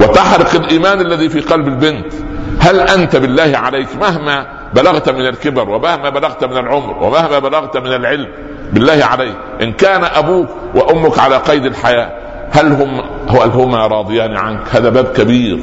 وتحرق 0.01 0.55
الإيمان 0.55 1.01
الذي 1.01 1.29
في 1.29 1.39
قلب 1.39 1.67
البنت. 1.67 2.13
هل 2.59 2.79
أنت 2.79 3.15
بالله 3.15 3.57
عليك 3.57 3.87
مهما 4.01 4.45
بلغت 4.73 5.09
من 5.09 5.27
الكبر 5.27 5.69
ومهما 5.69 6.09
بلغت 6.09 6.43
من 6.43 6.57
العمر 6.57 7.03
ومهما 7.03 7.39
بلغت 7.39 7.77
من 7.77 7.93
العلم 7.93 8.27
بالله 8.73 9.05
عليك 9.05 9.35
إن 9.61 9.73
كان 9.73 10.03
أبوك 10.03 10.49
وأمك 10.75 11.19
على 11.19 11.37
قيد 11.37 11.65
الحياة 11.65 12.11
هل 12.53 12.71
هم 12.71 13.01
هل 13.29 13.49
هما 13.49 13.87
راضيان 13.87 14.37
عنك؟ 14.37 14.61
هذا 14.71 14.89
باب 14.89 15.05
كبير 15.05 15.59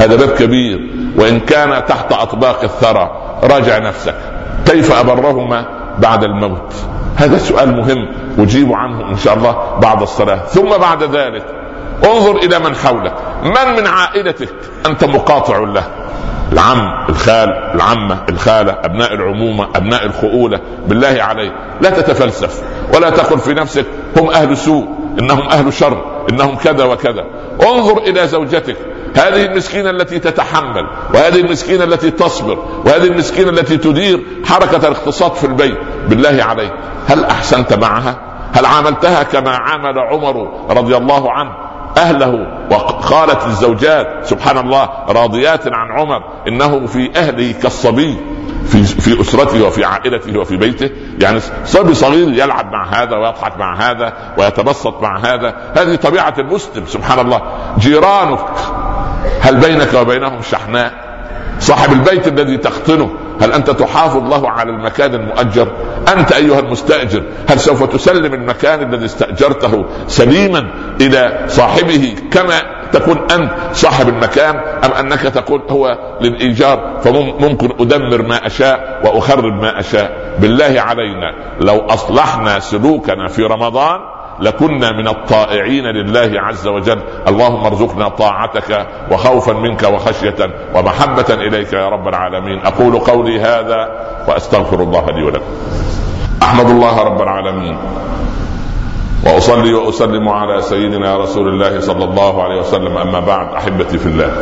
هذا 0.00 0.16
باب 0.16 0.28
كبير. 0.28 0.90
وإن 1.16 1.40
كان 1.40 1.84
تحت 1.86 2.12
أطباق 2.12 2.62
الثرى 2.62 3.10
راجع 3.42 3.78
نفسك. 3.78 4.14
كيف 4.66 4.92
أبرهما 4.92 5.64
بعد 5.98 6.24
الموت؟ 6.24 6.74
هذا 7.16 7.38
سؤال 7.38 7.76
مهم 7.76 8.08
أجيب 8.38 8.72
عنه 8.72 9.10
إن 9.10 9.16
شاء 9.16 9.34
الله 9.34 9.78
بعد 9.82 10.02
الصلاة. 10.02 10.36
ثم 10.36 10.68
بعد 10.68 11.02
ذلك 11.02 11.44
انظر 12.04 12.36
إلى 12.36 12.58
من 12.58 12.74
حولك. 12.74 13.14
من 13.44 13.76
من 13.76 13.86
عائلتك 13.86 14.54
أنت 14.86 15.04
مقاطع 15.04 15.58
له؟ 15.58 15.84
العم 16.52 17.06
الخال 17.08 17.48
العمة 17.74 18.18
الخالة 18.28 18.76
أبناء 18.84 19.14
العمومة 19.14 19.68
أبناء 19.74 20.06
الخؤولة. 20.06 20.60
بالله 20.88 21.16
عليك 21.22 21.52
لا 21.80 21.90
تتفلسف 21.90 22.62
ولا 22.94 23.10
تقل 23.10 23.38
في 23.38 23.54
نفسك. 23.54 23.86
هم 24.16 24.30
أهل 24.30 24.56
سوء 24.56 24.88
إنهم 25.20 25.48
أهل 25.48 25.72
شر. 25.72 26.17
إنهم 26.28 26.56
كذا 26.56 26.84
وكذا. 26.84 27.24
انظر 27.62 27.98
إلى 27.98 28.26
زوجتك. 28.26 28.76
هذه 29.16 29.44
المسكينة 29.44 29.90
التي 29.90 30.18
تتحمل 30.18 30.86
وهذه 31.14 31.40
المسكينة 31.40 31.84
التي 31.84 32.10
تصبر 32.10 32.58
وهذه 32.84 33.06
المسكينة 33.06 33.50
التي 33.50 33.76
تدير 33.76 34.22
حركة 34.44 34.88
الاقتصاد 34.88 35.32
في 35.32 35.44
البيت. 35.44 35.78
بالله 36.08 36.44
عليك 36.44 36.72
هل 37.08 37.24
أحسنت 37.24 37.72
معها؟ 37.72 38.16
هل 38.52 38.66
عاملتها 38.66 39.22
كما 39.22 39.50
عامل 39.50 39.98
عمر 39.98 40.66
رضي 40.70 40.96
الله 40.96 41.32
عنه؟ 41.32 41.50
أهله 41.96 42.46
وقالت 42.70 43.46
الزوجات 43.46 44.06
سبحان 44.22 44.58
الله 44.58 44.88
راضيات 45.08 45.66
عن 45.66 45.98
عمر 45.98 46.22
إنه 46.48 46.86
في 46.86 47.10
أهله 47.16 47.52
كالصبي. 47.52 48.16
في 48.66 48.84
في 48.84 49.20
أسرته 49.20 49.66
وفي 49.66 49.84
عائلته 49.84 50.38
وفي 50.38 50.56
بيته. 50.56 50.90
يعني 51.20 51.40
صبي 51.64 51.94
صغير 51.94 52.28
يلعب 52.28 52.72
مع 52.72 53.02
هذا 53.02 53.16
ويضحك 53.16 53.58
مع 53.58 53.76
هذا 53.76 54.12
ويتبسط 54.38 55.02
مع 55.02 55.18
هذا. 55.18 55.54
هذه 55.76 55.94
طبيعة 55.94 56.34
المسلم 56.38 56.86
سبحان 56.86 57.18
الله. 57.18 57.42
جيرانك 57.78 58.40
هل 59.40 59.56
بينك 59.56 59.94
وبينهم 59.94 60.42
شحناء؟ 60.42 61.08
صاحب 61.60 61.92
البيت 61.92 62.28
الذي 62.28 62.56
تختنه 62.56 63.10
هل 63.40 63.52
أنت 63.52 63.70
تحافظ 63.70 64.22
له 64.30 64.50
على 64.50 64.70
المكان 64.70 65.14
المؤجر؟ 65.14 65.68
أنت 66.16 66.32
أيها 66.32 66.58
المستأجر 66.58 67.22
هل 67.48 67.60
سوف 67.60 67.82
تسلم 67.82 68.34
المكان 68.34 68.94
الذي 68.94 69.04
استأجرته 69.04 69.86
سليما 70.06 70.70
إلى 71.00 71.44
صاحبه 71.48 72.14
كما 72.30 72.77
تكون 72.92 73.18
أنت 73.30 73.50
صاحب 73.72 74.08
المكان 74.08 74.56
أم 74.56 74.92
أنك 74.92 75.20
تقول 75.20 75.62
هو 75.70 75.98
للإيجار 76.20 76.98
فممكن 77.02 77.70
أدمر 77.80 78.22
ما 78.22 78.46
أشاء 78.46 79.00
وأخرب 79.04 79.54
ما 79.62 79.80
أشاء. 79.80 80.36
بالله 80.38 80.80
علينا 80.80 81.34
لو 81.60 81.78
أصلحنا 81.78 82.58
سلوكنا 82.58 83.28
في 83.28 83.42
رمضان 83.42 84.00
لكنا 84.40 84.92
من 84.92 85.08
الطائعين 85.08 85.84
لله 85.84 86.40
عز 86.40 86.66
وجل. 86.66 87.00
اللهم 87.28 87.64
ارزقنا 87.66 88.08
طاعتك 88.08 88.86
وخوفا 89.10 89.52
منك 89.52 89.82
وخشية 89.82 90.36
ومحبة 90.74 91.34
إليك 91.34 91.72
يا 91.72 91.88
رب 91.88 92.08
العالمين. 92.08 92.66
أقول 92.66 92.98
قولي 92.98 93.40
هذا 93.40 93.88
وأستغفر 94.28 94.82
الله 94.82 95.06
لي 95.10 95.22
ولكم. 95.22 95.44
أحمد 96.42 96.70
الله 96.70 97.02
رب 97.02 97.22
العالمين. 97.22 97.78
وأصلي 99.26 99.74
وأسلم 99.74 100.28
على 100.28 100.62
سيدنا 100.62 101.16
رسول 101.16 101.48
الله 101.48 101.80
صلى 101.80 102.04
الله 102.04 102.42
عليه 102.42 102.60
وسلم. 102.60 102.96
أما 102.96 103.20
بعد 103.20 103.54
أحبتي 103.54 103.98
في 103.98 104.06
الله 104.06 104.32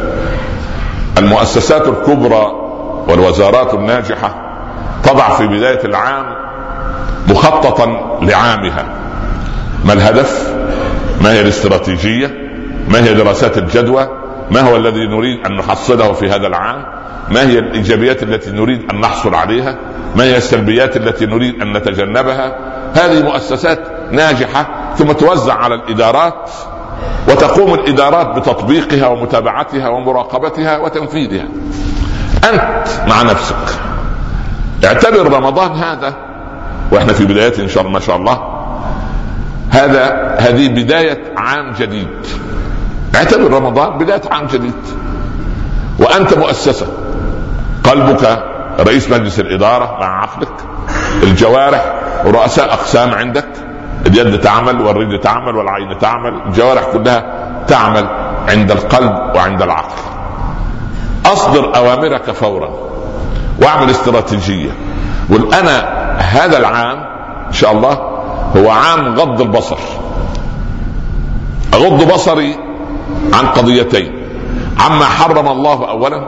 المؤسسات 1.19 1.89
الكبرى 1.89 2.53
والوزارات 3.09 3.75
الناجحة 3.75 4.35
تضع 5.05 5.29
في 5.29 5.47
بداية 5.47 5.85
العام 5.85 6.27
مخططا 7.29 8.19
لعامها. 8.23 8.85
ما 9.85 9.93
الهدف؟ 9.93 10.55
ما 11.23 11.33
هي 11.33 11.41
الاستراتيجية؟ 11.41 12.31
ما 12.89 13.05
هي 13.05 13.15
دراسات 13.15 13.59
الجدوى؟ 13.59 14.09
ما 14.51 14.61
هو 14.61 14.77
الذي 14.77 15.07
نريد 15.07 15.47
أن 15.47 15.57
نحصله 15.57 16.13
في 16.13 16.31
هذا 16.31 16.47
العام؟ 16.47 16.85
ما 17.31 17.43
هي 17.43 17.59
الإيجابيات 17.59 18.23
التي 18.23 18.51
نريد 18.51 18.93
أن 18.93 19.01
نحصل 19.01 19.35
عليها؟ 19.35 19.79
ما 20.17 20.25
هي 20.25 20.37
السلبيات 20.37 20.97
التي 20.97 21.27
نريد 21.27 21.63
أن 21.63 21.73
نتجنبها؟ 21.73 22.57
هذه 22.95 23.23
مؤسسات 23.23 23.79
ناجحة 24.13 24.67
ثم 24.99 25.13
توزع 25.13 25.55
على 25.55 25.75
الإدارات 25.75 26.51
وتقوم 27.29 27.75
الإدارات 27.75 28.27
بتطبيقها 28.27 29.07
ومتابعتها 29.07 29.89
ومراقبتها 29.89 30.79
وتنفيذها. 30.79 31.49
أنت 32.45 32.87
مع 33.09 33.23
نفسك. 33.23 33.57
اعتبر 34.85 35.33
رمضان 35.33 35.73
هذا 35.73 36.15
وإحنا 36.93 37.13
في 37.13 37.25
بداية 37.25 37.63
إن 37.63 37.69
شاء 37.69 37.83
الله 37.83 37.93
ما 37.93 38.01
شاء 38.01 38.17
الله 38.17 38.39
هذا 39.71 40.37
هذه 40.39 40.69
بداية 40.69 41.35
عام 41.37 41.73
جديد. 41.73 42.09
اعتبر 43.15 43.53
رمضان 43.53 43.99
بداية 43.99 44.23
عام 44.31 44.47
جديد. 44.47 44.75
وأنت 45.99 46.35
مؤسسة. 46.35 46.87
قلبك 47.85 48.45
رئيس 48.81 49.11
مجلس 49.11 49.41
الإدارة 49.41 49.97
مع 50.01 50.23
عقلك. 50.23 50.53
الجوارح 51.23 51.95
ورؤساء 52.25 52.73
أقسام 52.73 53.15
عندك. 53.15 53.49
اليد 54.07 54.41
تعمل 54.41 54.81
والرجل 54.81 55.21
تعمل 55.21 55.57
والعين 55.57 55.99
تعمل 55.99 56.43
الجوارح 56.47 56.85
كلها 56.93 57.25
تعمل 57.69 58.07
عند 58.49 58.71
القلب 58.71 59.37
وعند 59.37 59.63
العقل. 59.63 59.95
أصدر 61.27 61.77
أوامرك 61.77 62.31
فورا 62.31 62.71
واعمل 63.63 63.91
استراتيجية. 63.91 64.71
قل 65.31 65.55
أنا 65.55 65.79
هذا 66.19 66.59
العام 66.59 66.99
إن 67.47 67.53
شاء 67.53 67.73
الله 67.73 67.93
هو 68.57 68.71
عام 68.71 69.15
غض 69.15 69.41
البصر. 69.41 69.79
أغض 71.75 72.13
بصري 72.13 72.57
عن 73.33 73.47
قضيتين. 73.47 74.13
عما 74.79 75.05
حرم 75.05 75.49
الله 75.49 75.91
اولا 75.91 76.27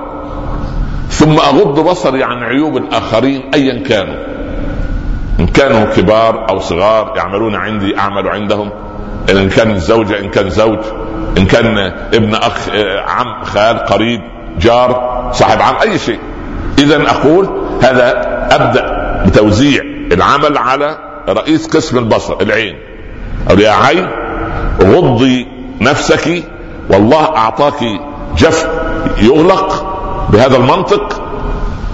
ثم 1.11 1.33
أغض 1.33 1.81
بصري 1.91 2.25
عن 2.25 2.43
عيوب 2.43 2.77
الآخرين 2.77 3.51
ايا 3.55 3.83
كانوا. 3.88 4.38
إن 5.40 5.46
كانوا 5.46 5.85
كبار 5.85 6.51
أو 6.51 6.59
صغار 6.59 7.12
يعملون 7.16 7.55
عندي 7.55 7.98
أعمل 7.98 8.29
عندهم. 8.29 8.70
إن 9.31 9.48
كان 9.48 9.70
الزوجه 9.70 10.20
إن 10.20 10.29
كان 10.29 10.51
زوج. 10.51 10.79
إن 11.38 11.46
كان 11.46 11.79
ابن 12.14 12.35
أخ 12.35 12.68
عم 13.07 13.44
خال 13.44 13.79
قريب 13.79 14.20
جار 14.59 15.31
صاحب 15.33 15.62
عم 15.62 15.74
أي 15.83 15.98
شيء. 15.98 16.18
اذا 16.79 17.11
أقول 17.11 17.48
هذا 17.83 18.12
أبدأ 18.51 19.24
بتوزيع 19.27 19.83
العمل 20.12 20.59
على 20.59 20.98
رئيس 21.29 21.66
قسم 21.66 21.98
البصر 21.98 22.37
العين. 22.40 22.79
أو 23.51 23.59
يا 23.59 23.70
عين 23.70 24.09
غضي 24.83 25.46
نفسك. 25.81 26.44
والله 26.90 27.37
أعطاك 27.37 27.85
جف 28.37 28.68
يغلق 29.22 29.98
بهذا 30.33 30.57
المنطق. 30.57 31.22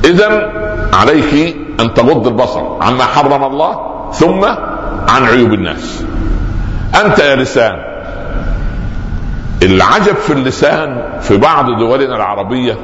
اذا 0.04 0.52
عليك 0.92 1.56
أن 1.80 1.94
تغض 1.94 2.26
البصر 2.26 2.82
عما 2.82 3.04
حرم 3.04 3.44
الله 3.44 3.78
ثم 4.12 4.44
عن 5.08 5.24
عيوب 5.24 5.52
الناس. 5.52 6.04
أنت 7.04 7.18
يا 7.18 7.36
لسان 7.36 7.72
العجب 9.62 10.14
في 10.14 10.32
اللسان 10.32 11.18
في 11.20 11.36
بعض 11.36 11.66
دولنا 11.78 12.16
العربية 12.16 12.78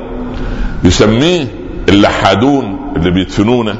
يسميه 0.84 1.46
اللحادون 1.88 2.92
اللي 2.96 3.10
بيدفنونه 3.10 3.76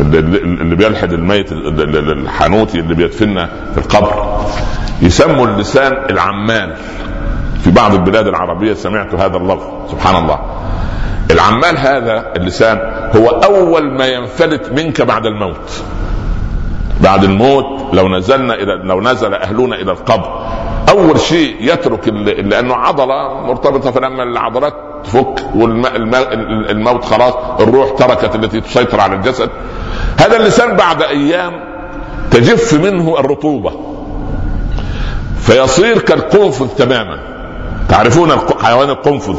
اللي 0.00 0.76
بيلحد 0.76 1.12
الميت 1.12 1.52
الحانوتي 1.52 2.80
اللي 2.80 2.94
بيدفننا 2.94 3.48
في 3.72 3.78
القبر. 3.78 4.40
يسموا 5.02 5.46
اللسان 5.46 5.92
العمال. 6.10 6.76
في 7.64 7.70
بعض 7.70 7.94
البلاد 7.94 8.26
العربية 8.26 8.74
سمعت 8.74 9.14
هذا 9.14 9.36
اللفظ 9.36 9.90
سبحان 9.90 10.16
الله. 10.22 10.38
العمال 11.32 11.78
هذا 11.78 12.32
اللسان 12.36 12.78
هو 13.16 13.28
أول 13.28 13.90
ما 13.90 14.06
ينفلت 14.06 14.72
منك 14.72 15.02
بعد 15.02 15.26
الموت. 15.26 15.82
بعد 17.00 17.24
الموت 17.24 17.94
لو 17.94 18.08
نزلنا 18.08 18.54
إلى 18.54 18.80
لو 18.84 19.00
نزل 19.00 19.34
أهلنا 19.34 19.76
إلى 19.76 19.92
القبر. 19.92 20.46
أول 20.88 21.20
شيء 21.20 21.56
يترك 21.60 22.08
لأنه 22.08 22.74
عضلة 22.74 23.46
مرتبطة 23.46 23.90
فلما 23.90 24.22
العضلات 24.22 24.74
تفك 25.04 25.40
والموت 25.54 27.04
خلاص 27.04 27.34
الروح 27.60 27.90
تركت 27.90 28.34
التي 28.34 28.60
تسيطر 28.60 29.00
على 29.00 29.14
الجسد. 29.14 29.50
هذا 30.18 30.36
اللسان 30.36 30.76
بعد 30.76 31.02
أيام 31.02 31.52
تجف 32.30 32.74
منه 32.74 33.18
الرطوبة. 33.18 33.72
فيصير 35.40 35.98
كالقنفذ 35.98 36.68
تماما. 36.68 37.18
تعرفون 37.88 38.30
حيوان 38.62 38.90
القنفذ؟ 38.90 39.38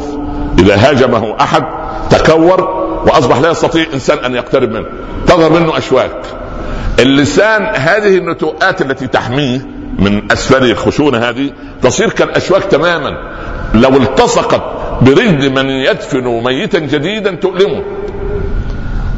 إذا 0.58 0.76
هاجمه 0.76 1.36
أحد 1.40 1.64
تكور 2.10 2.82
وأصبح 3.06 3.38
لا 3.38 3.50
يستطيع 3.50 3.86
إنسان 3.94 4.18
أن 4.18 4.34
يقترب 4.34 4.70
منه. 4.70 4.86
تظهر 5.26 5.52
منه 5.52 5.78
أشواك. 5.78 6.20
اللسان 6.98 7.62
هذه 7.74 8.18
النتوءات 8.18 8.82
التي 8.82 9.06
تحميه 9.06 9.66
من 9.98 10.32
أسفل 10.32 10.70
الخشونه 10.70 11.18
هذه 11.18 11.50
تصير 11.82 12.10
كالأشواك 12.10 12.64
تماما. 12.64 13.16
لو 13.74 13.88
التصقت 13.88 14.62
برجل 15.02 15.50
من 15.50 15.70
يدفن 15.70 16.24
ميتا 16.44 16.78
جديدا 16.78 17.34
تؤلمه. 17.34 17.82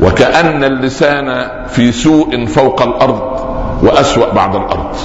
وكأن 0.02 0.64
اللسان 0.64 1.50
في 1.68 1.92
سوء 1.92 2.46
فوق 2.46 2.82
الأرض 2.82 3.20
وأسوأ 3.82 4.32
بعد 4.32 4.54
الأرض 4.54 4.96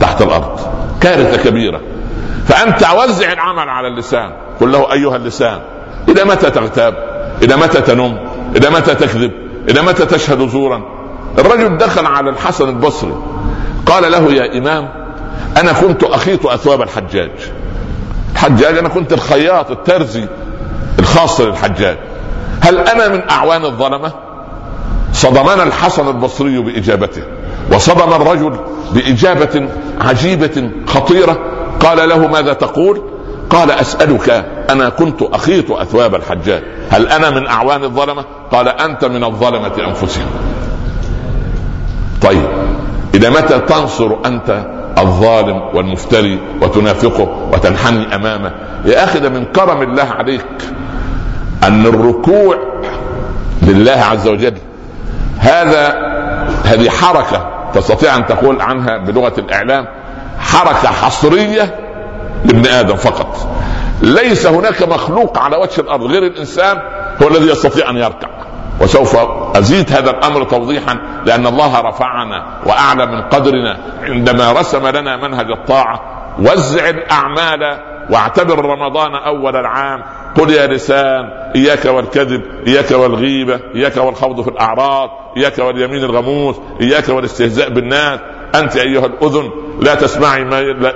تحت 0.00 0.22
الأرض. 0.22 0.60
كارثة 1.00 1.50
كبيرة. 1.50 1.80
فأنت 2.46 2.82
وزع 2.82 3.32
العمل 3.32 3.68
على 3.68 3.88
اللسان. 3.88 4.30
قل 4.60 4.72
له 4.72 4.92
أيها 4.92 5.16
اللسان 5.16 5.58
إلى 6.08 6.24
متى 6.24 6.50
تغتاب؟ 6.50 6.94
إلى 7.42 7.56
متى 7.56 7.80
تنم 7.80 8.18
إلى 8.56 8.70
متى 8.70 8.94
تكذب؟ 8.94 9.30
إلى 9.68 9.82
متى 9.82 10.06
تشهد 10.06 10.48
زورا؟ 10.48 10.82
الرجل 11.38 11.78
دخل 11.78 12.06
على 12.06 12.30
الحسن 12.30 12.68
البصري 12.68 13.14
قال 13.86 14.12
له 14.12 14.32
يا 14.32 14.58
إمام 14.58 14.88
أنا 15.56 15.72
كنت 15.72 16.04
أخيط 16.04 16.46
أثواب 16.46 16.82
الحجاج. 16.82 17.30
الحجاج 18.32 18.78
أنا 18.78 18.88
كنت 18.88 19.12
الخياط 19.12 19.70
الترزي 19.70 20.28
الخاص 20.98 21.40
للحجاج. 21.40 21.98
هل 22.60 22.78
أنا 22.78 23.08
من 23.08 23.30
أعوان 23.30 23.64
الظلمة؟ 23.64 24.12
صدمنا 25.12 25.62
الحسن 25.62 26.08
البصري 26.08 26.58
بإجابته 26.58 27.22
وصدم 27.72 28.12
الرجل 28.12 28.56
بإجابة 28.92 29.68
عجيبة 30.00 30.70
خطيرة. 30.86 31.38
قال 31.80 32.08
له 32.08 32.26
ماذا 32.26 32.52
تقول؟ 32.52 33.02
قال 33.50 33.70
أسألك 33.70 34.44
أنا 34.70 34.88
كنت 34.88 35.22
أخيط 35.22 35.72
أثواب 35.72 36.14
الحجاج. 36.14 36.62
هل 36.90 37.08
أنا 37.08 37.30
من 37.30 37.46
اعوان 37.46 37.84
الظلمة؟ 37.84 38.24
قال 38.52 38.68
أنت 38.68 39.04
من 39.04 39.24
الظلمة 39.24 39.72
أنفسهم. 39.88 40.26
طيب 42.22 42.48
إلى 43.14 43.30
متى 43.30 43.58
تنصر 43.58 44.16
أنت 44.26 44.64
الظالم 44.98 45.62
والمفتري 45.74 46.40
وتنافقه 46.62 47.48
وتنحني 47.52 48.14
أمامه؟ 48.14 48.52
يا 48.84 49.04
أخي 49.04 49.18
ده 49.18 49.28
من 49.28 49.44
كرم 49.44 49.82
الله 49.82 50.08
عليك 50.10 50.46
أن 51.62 51.86
الركوع 51.86 52.56
لله 53.62 54.04
عز 54.10 54.28
وجل 54.28 54.54
هذا 55.38 55.88
هذه 56.64 56.90
حركة 56.90 57.50
تستطيع 57.74 58.16
أن 58.16 58.26
تقول 58.26 58.60
عنها 58.60 58.98
بلغة 58.98 59.32
الإعلام 59.38 59.86
حركة 60.38 60.88
حصرية 60.88 61.74
لابن 62.44 62.66
آدم 62.66 62.96
فقط. 62.96 63.48
ليس 64.02 64.46
هناك 64.46 64.82
مخلوق 64.82 65.38
على 65.38 65.56
وجه 65.56 65.80
الأرض 65.80 66.02
غير 66.02 66.22
الإنسان 66.22 66.78
هو 67.22 67.28
الذي 67.28 67.50
يستطيع 67.50 67.90
أن 67.90 67.96
يركع. 67.96 68.28
وسوف 68.80 69.16
أزيد 69.56 69.92
هذا 69.92 70.10
الأمر 70.10 70.44
توضيحا 70.44 71.22
لأن 71.26 71.46
الله 71.46 71.80
رفعنا 71.80 72.46
وأعلى 72.66 73.06
من 73.06 73.22
قدرنا. 73.22 73.78
عندما 74.02 74.52
رسم 74.52 74.86
لنا 74.86 75.16
منهج 75.16 75.50
الطاعة 75.50 76.00
وزع 76.38 76.88
الأعمال 76.88 77.78
واعتبر 78.10 78.64
رمضان 78.64 79.14
أول 79.14 79.56
العام. 79.56 80.02
قل 80.38 80.50
يا 80.50 80.66
لسان 80.66 81.30
إياك 81.56 81.84
والكذب 81.84 82.42
إياك 82.66 82.90
والغيبة 82.90 83.60
إياك 83.74 83.96
والخوض 83.96 84.40
في 84.40 84.48
الأعراض 84.48 85.10
إياك 85.36 85.58
واليمين 85.58 86.04
الغموس 86.04 86.56
إياك 86.80 87.08
والاستهزاء 87.08 87.68
بالناس. 87.68 88.20
أنت 88.54 88.76
أيها 88.76 89.06
الأذن 89.06 89.50
لا 89.80 89.94
تسمعي 89.94 90.44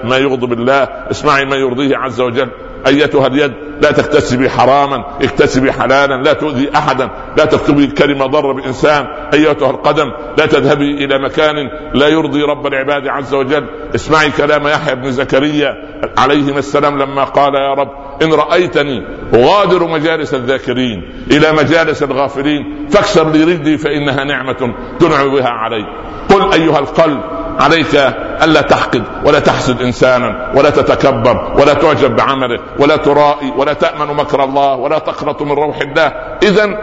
ما 0.04 0.16
يغضب 0.16 0.52
الله 0.52 0.88
اسمعي 1.10 1.44
ما 1.44 1.56
يرضيه 1.56 1.96
عز 1.96 2.20
وجل. 2.20 2.48
أيتها 2.86 3.26
اليد 3.26 3.52
لا 3.82 3.92
تكتسبي 3.92 4.50
حراما 4.50 5.04
اكتسبي 5.22 5.72
حلالا 5.72 6.22
لا 6.22 6.32
تؤذي 6.32 6.70
أحدا 6.76 7.10
لا 7.36 7.44
تكتبي 7.44 7.86
كلمه 7.86 8.26
ضر 8.26 8.52
بإنسان. 8.52 9.06
أيتها 9.34 9.70
القدم 9.70 10.12
لا 10.38 10.46
تذهبي 10.46 11.04
إلى 11.04 11.18
مكان 11.18 11.54
لا 11.94 12.08
يرضي 12.08 12.42
رب 12.42 12.66
العباد 12.66 13.08
عز 13.08 13.34
وجل. 13.34 13.66
اسمعي 13.94 14.30
كلام 14.30 14.66
يحيى 14.66 14.94
بن 14.94 15.12
زكريا 15.12 15.76
عليهما 16.18 16.58
السلام 16.58 16.98
لما 16.98 17.24
قال 17.24 17.54
يا 17.54 17.74
رب 17.74 17.90
إن 18.22 18.32
رأيتني 18.32 19.06
أغادر 19.34 19.86
مجالس 19.86 20.34
الذاكرين 20.34 21.24
إلى 21.30 21.52
مجالس 21.52 22.02
الغافلين 22.02 22.88
فاكسر 22.90 23.30
لي 23.30 23.44
رجلي 23.44 23.78
فإنها 23.78 24.24
نعمة 24.24 24.74
تنعم 25.00 25.34
بها 25.34 25.48
علي. 25.48 25.84
قل 26.28 26.52
أيها 26.52 26.78
القلب 26.78 27.20
عليك 27.58 27.94
ألا 28.42 28.60
تحقد 28.60 29.02
ولا 29.24 29.38
تحسد 29.38 29.82
إنسانا 29.82 30.52
ولا 30.54 30.70
تتكبر 30.70 31.52
ولا 31.60 31.74
تعجب 31.74 32.16
بعمله 32.16 32.58
ولا 32.78 32.96
ترائي 32.96 33.52
ولا 33.56 33.72
تأمن 33.72 34.14
مكر 34.16 34.44
الله 34.44 34.74
ولا 34.74 34.98
تقنط 34.98 35.42
من 35.42 35.52
روح 35.52 35.80
الله. 35.80 36.12
اذا 36.42 36.78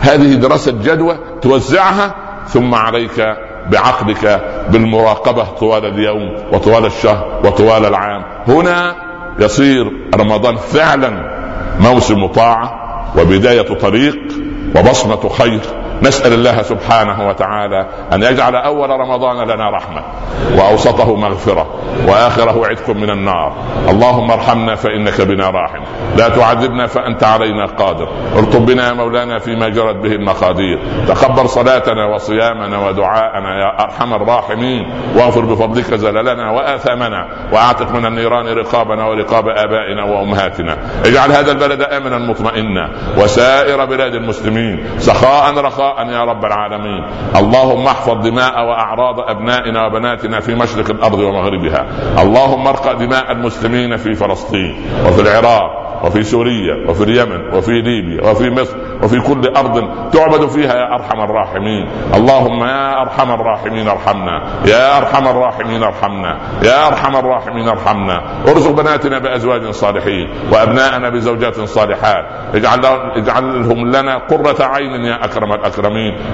هذه 0.00 0.34
دراسة 0.34 0.72
جدوى 0.72 1.18
توزعها 1.42 2.14
ثم 2.46 2.74
عليك 2.74 3.36
بعقلك 3.70 4.40
بالمراقبة 4.70 5.44
طوال 5.44 5.84
اليوم 5.86 6.36
وطوال 6.52 6.86
الشهر 6.86 7.40
وطوال 7.44 7.84
العام. 7.84 8.24
هنا 8.48 8.94
يصير 9.38 9.92
رمضان 10.14 10.56
فعلا 10.56 11.10
موسم 11.80 12.26
طاعة 12.26 12.80
وبداية 13.18 13.74
طريق 13.74 14.18
وبصمة 14.76 15.28
خير. 15.28 15.60
نسأل 16.02 16.32
الله 16.32 16.62
سبحانه 16.62 17.28
وتعالى 17.28 17.86
أن 18.12 18.22
يجعل 18.22 18.56
أول 18.56 18.90
رمضان 18.90 19.48
لنا 19.48 19.70
رحمة 19.70 20.02
وأوسطه 20.58 21.16
مغفرة 21.16 21.66
وآخره 22.08 22.66
عتق 22.66 22.90
من 22.90 23.10
النار. 23.10 23.52
اللهم 23.88 24.30
ارحمنا 24.30 24.74
فإنك 24.74 25.20
بنا 25.20 25.50
راحم. 25.50 25.82
لا 26.16 26.28
تعذبنا 26.28 26.86
فأنت 26.86 27.24
علينا 27.24 27.66
قادر. 27.66 28.08
ارطب 28.36 28.66
بنا 28.66 28.88
يا 28.88 28.92
مولانا 28.92 29.38
فيما 29.38 29.68
جرت 29.68 29.96
به 29.96 30.12
المقادير. 30.12 30.78
تقبل 31.08 31.48
صلاتنا 31.48 32.06
وصيامنا 32.14 32.78
ودعاءنا 32.78 33.50
يا 33.60 33.84
أرحم 33.84 34.14
الراحمين. 34.14 34.92
واغفر 35.16 35.40
بفضلك 35.40 35.94
زللنا 35.94 36.50
وآثامنا 36.50 37.28
وأعتق 37.52 37.92
من 37.92 38.06
النيران 38.06 38.46
رقابنا 38.46 39.04
ورقاب 39.06 39.48
آبائنا 39.48 40.04
وأمهاتنا. 40.04 40.76
اجعل 41.04 41.32
هذا 41.32 41.52
البلد 41.52 41.82
آمنا 41.82 42.18
مطمئنا. 42.18 42.90
وسائر 43.18 43.84
بلاد 43.84 44.14
المسلمين 44.14 44.84
سخاء 44.98 45.54
رخاء 45.54 45.89
يا 45.98 46.24
رب 46.24 46.44
العالمين. 46.44 47.02
اللهم 47.36 47.86
احفظ 47.86 48.26
دماء 48.28 48.54
وأعراض 48.64 49.20
أبنائنا 49.20 49.86
وبناتنا 49.86 50.40
في 50.40 50.54
مشرق 50.54 50.90
الأرض 50.90 51.18
ومغربها. 51.18 51.86
اللهم 52.22 52.66
ارقى 52.66 52.96
دماء 52.96 53.32
المسلمين 53.32 53.96
في 53.96 54.14
فلسطين 54.14 54.72
وفي 55.06 55.20
العراق 55.22 55.90
وفي 56.04 56.22
سوريا 56.22 56.88
وفي 56.88 57.02
اليمن 57.04 57.54
وفي 57.54 57.72
ليبيا 57.72 58.30
وفي 58.30 58.50
مصر 58.50 58.76
وفي 59.02 59.20
كل 59.20 59.42
أرض 59.56 59.76
تعبد 60.12 60.48
فيها 60.48 60.74
يا 60.74 60.94
أرحم 60.94 61.20
الراحمين. 61.20 61.88
اللهم 62.14 62.60
يا 62.64 63.02
أرحم 63.02 63.30
الراحمين 63.30 63.88
ارحمنا. 63.88 64.36
يا 64.66 64.98
أرحم 64.98 65.28
الراحمين 65.28 65.82
ارحمنا. 65.82 66.38
يا 66.62 66.88
أرحم 66.88 67.16
الراحمين 67.16 67.68
ارحمنا. 67.68 68.16
ارزق 68.48 68.70
بناتنا 68.70 69.18
بأزواج 69.18 69.70
صالحين 69.70 70.28
وأبناءنا 70.52 71.08
بزوجات 71.08 71.60
صالحات. 71.60 72.24
اجعل 72.54 72.80
اجعلهم 73.16 73.86
لنا 73.86 74.18
قرة 74.18 74.64
عين 74.64 75.04
يا 75.04 75.24
أكرم 75.24 75.52
الأكرمين. 75.52 75.79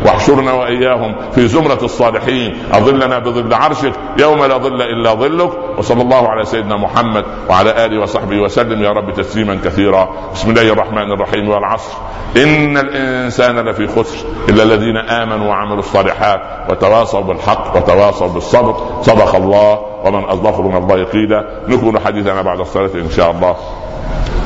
واحشرنا 0.05 0.53
وإياهم 0.53 1.17
في 1.35 1.49
زمرة 1.49 1.79
الصالحين. 1.83 2.59
أظلنا 2.73 3.19
بظل 3.19 3.55
عرشك 3.55 3.93
يوم 4.19 4.45
لا 4.45 4.59
ظل 4.59 4.83
إلا 4.83 5.15
ظلك. 5.15 5.51
وصلى 5.79 6.03
الله 6.03 6.29
على 6.29 6.45
سيدنا 6.45 6.77
محمد 6.77 7.25
وعلى 7.49 7.85
آله 7.85 8.03
وصحبه 8.03 8.41
وسلم. 8.41 8.83
يا 8.83 8.91
رب 8.91 9.13
تسليما 9.13 9.59
كثيرا. 9.65 10.09
بسم 10.35 10.51
الله 10.51 10.73
الرحمن 10.73 11.13
الرحيم 11.13 11.49
والعصر. 11.49 11.93
إن 12.37 12.77
الإنسان 12.77 13.59
لفي 13.59 13.87
خسر 13.87 14.27
إلا 14.49 14.63
الذين 14.63 14.97
آمنوا 14.97 15.49
وعملوا 15.49 15.79
الصالحات 15.79 16.41
وتواصوا 16.71 17.21
بالحق 17.21 17.77
وتواصوا 17.77 18.29
بالصبر. 18.29 18.75
صدق 19.03 19.37
الله 19.37 19.81
ومن 20.05 20.25
أصدق 20.25 20.61
من 20.61 20.77
الله 20.77 21.05
قيلا. 21.05 21.45
نكمل 21.69 22.01
حديثنا 22.01 22.43
بعد 22.43 22.61
الصلاة 22.61 22.91
إن 22.95 23.11
شاء 23.11 23.31
الله. 23.31 23.57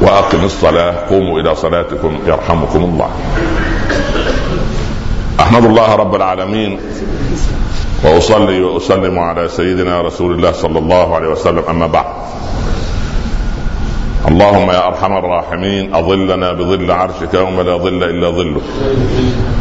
وأقم 0.03 0.45
الصلاة. 0.45 0.95
قوموا 1.11 1.41
إلى 1.41 1.55
صلاتكم 1.55 2.19
يرحمكم 2.27 2.79
الله. 2.79 3.11
أحمد 5.41 5.65
الله 5.65 5.95
رب 5.95 6.15
العالمين 6.15 6.81
وأصلي 8.05 8.63
وأسلم 8.63 9.19
على 9.19 9.49
سيدنا 9.49 10.01
رسول 10.01 10.33
الله 10.33 10.53
صلى 10.53 10.79
الله 10.79 11.15
عليه 11.17 11.29
وسلم 11.29 11.63
أما 11.71 11.87
بعد. 11.87 12.07
اللهم 14.29 14.71
يا 14.71 14.87
أرحم 14.87 15.13
الراحمين 15.17 15.95
أظلنا 15.95 16.53
بظل 16.53 16.91
عرشك 16.91 17.35
يوم 17.35 17.61
لا 17.61 17.77
ظل 17.77 18.03
إلا 18.05 18.31
ظلك 18.31 18.63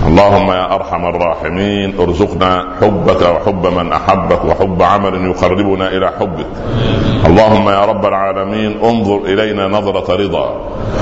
اللهم 0.07 0.51
يا 0.51 0.75
أرحم 0.75 1.05
الراحمين 1.05 1.99
ارزقنا 1.99 2.65
حبك 2.81 3.21
وحب 3.21 3.67
من 3.67 3.93
أحبك 3.93 4.45
وحب 4.45 4.81
عمل 4.81 5.25
يقربنا 5.25 5.87
إلى 5.87 6.07
حبك. 6.19 6.51
اللهم 7.25 7.69
يا 7.69 7.85
رب 7.85 8.05
العالمين 8.05 8.79
انظر 8.83 9.17
إلينا 9.25 9.67
نظرة 9.67 10.15
رضا. 10.15 10.45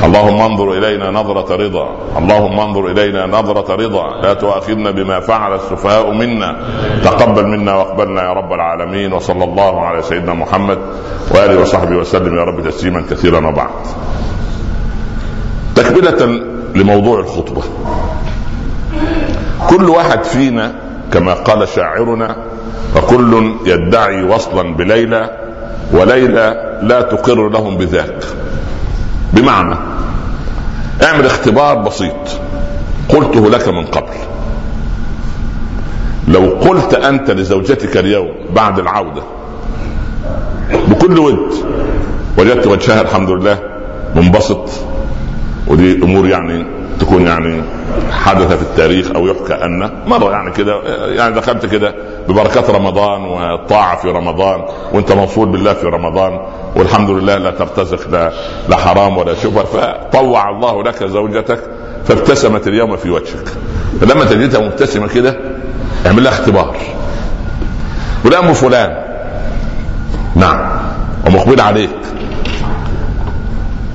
اللهم 0.04 0.42
انظر 0.42 0.72
إلينا 0.72 1.12
نظرة 1.12 1.56
رضا. 1.56 1.88
اللهم 2.18 2.60
انظر 2.60 2.86
إلينا 2.92 3.26
نظرة 3.26 3.76
رضا. 3.76 4.22
لا 4.24 4.34
تؤاخذنا 4.34 4.92
بما 4.92 5.20
فعل 5.20 5.56
السفهاء 5.56 6.12
منا. 6.12 6.56
تقبل 7.04 7.48
منا 7.48 7.76
واقبلنا 7.76 8.22
يا 8.24 8.34
رب 8.34 8.54
العالمين. 8.54 9.14
وصلى 9.14 9.44
الله 9.44 9.82
على 9.82 10.02
سيدنا 10.02 10.34
محمد 10.34 10.80
وآله 11.32 11.62
وصحبه 11.62 11.96
وسلم. 11.96 12.38
يا 12.38 12.44
رب 12.44 12.62
تسليما 12.70 13.02
كثيرا. 13.10 13.47
وبعد 13.48 13.70
تكملة 15.76 16.44
لموضوع 16.76 17.20
الخطبة. 17.20 17.62
كل 19.70 19.90
واحد 19.90 20.24
فينا 20.24 20.76
كما 21.14 21.34
قال 21.34 21.68
شاعرنا 21.68 22.36
فكل 22.96 23.56
يدعي 23.66 24.24
وصلا 24.24 24.76
بليلى 24.76 25.38
وليلى 25.94 26.78
لا 26.82 27.02
تقر 27.02 27.50
لهم 27.50 27.78
بذاك. 27.78 28.24
بمعنى 29.34 29.76
اعمل 31.04 31.26
اختبار 31.26 31.78
بسيط. 31.78 32.40
قلته 33.10 33.50
لك 33.50 33.68
من 33.68 33.86
قبل. 33.86 34.14
لو 36.28 36.50
قلت 36.50 36.94
أنت 36.94 37.32
لزوجتك 37.32 37.98
اليوم 37.98 38.32
بعد 38.56 38.80
العودة 38.80 39.22
بكل 40.88 41.20
ود 41.20 41.54
وجدت 42.38 42.68
وجهها 42.68 43.02
الحمد 43.02 43.30
لله 43.30 43.60
منبسط. 44.16 44.70
ودي 45.68 46.04
امور 46.04 46.28
يعني 46.28 46.66
تكون 47.00 47.28
يعني 47.28 47.62
حدث 48.12 48.54
في 48.54 48.62
التاريخ 48.62 49.12
أو 49.16 49.28
يحكى 49.28 49.54
أن 49.54 49.92
مره 50.08 50.32
يعني 50.32 50.52
كده 50.52 50.82
يعني 51.08 51.36
دخلت 51.36 51.66
كده 51.66 51.96
ببركات 52.30 52.70
رمضان 52.70 53.22
والطاعة 53.22 53.98
في 53.98 54.08
رمضان 54.08 54.62
وأنت 54.94 55.12
موصول 55.12 55.50
بالله 55.50 55.74
في 55.74 55.86
رمضان 55.86 56.40
والحمد 56.76 57.10
لله 57.10 57.38
لا 57.38 57.52
ترتزق 57.52 58.10
لا, 58.10 58.32
لا 58.70 58.78
حرام 58.78 59.18
ولا 59.18 59.36
شبهه 59.36 59.64
فطوع 59.64 60.50
الله 60.50 60.84
لك 60.84 61.04
زوجتك 61.04 61.60
فابتسمت 62.06 62.68
اليوم 62.68 62.98
في 62.98 63.10
وجهك. 63.10 63.48
فلما 64.02 64.26
تجدها 64.26 64.62
مبتسمة 64.62 65.08
كده 65.08 65.38
اعمل 66.06 66.24
لها 66.24 66.32
اختبار. 66.32 66.76
ام 68.40 68.54
فلان. 68.54 68.98
نعم. 70.36 70.77
ومقبل 71.28 71.62
عليك. 71.62 71.90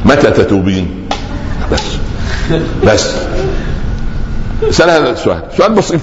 متى 0.04 0.30
تتوبين؟ 0.30 1.08
بس. 1.72 1.82
بس. 2.86 3.16
سأل 4.70 4.90
هذا 4.90 5.10
السؤال. 5.10 5.42
سؤال 5.56 5.72
بسيط. 5.72 6.00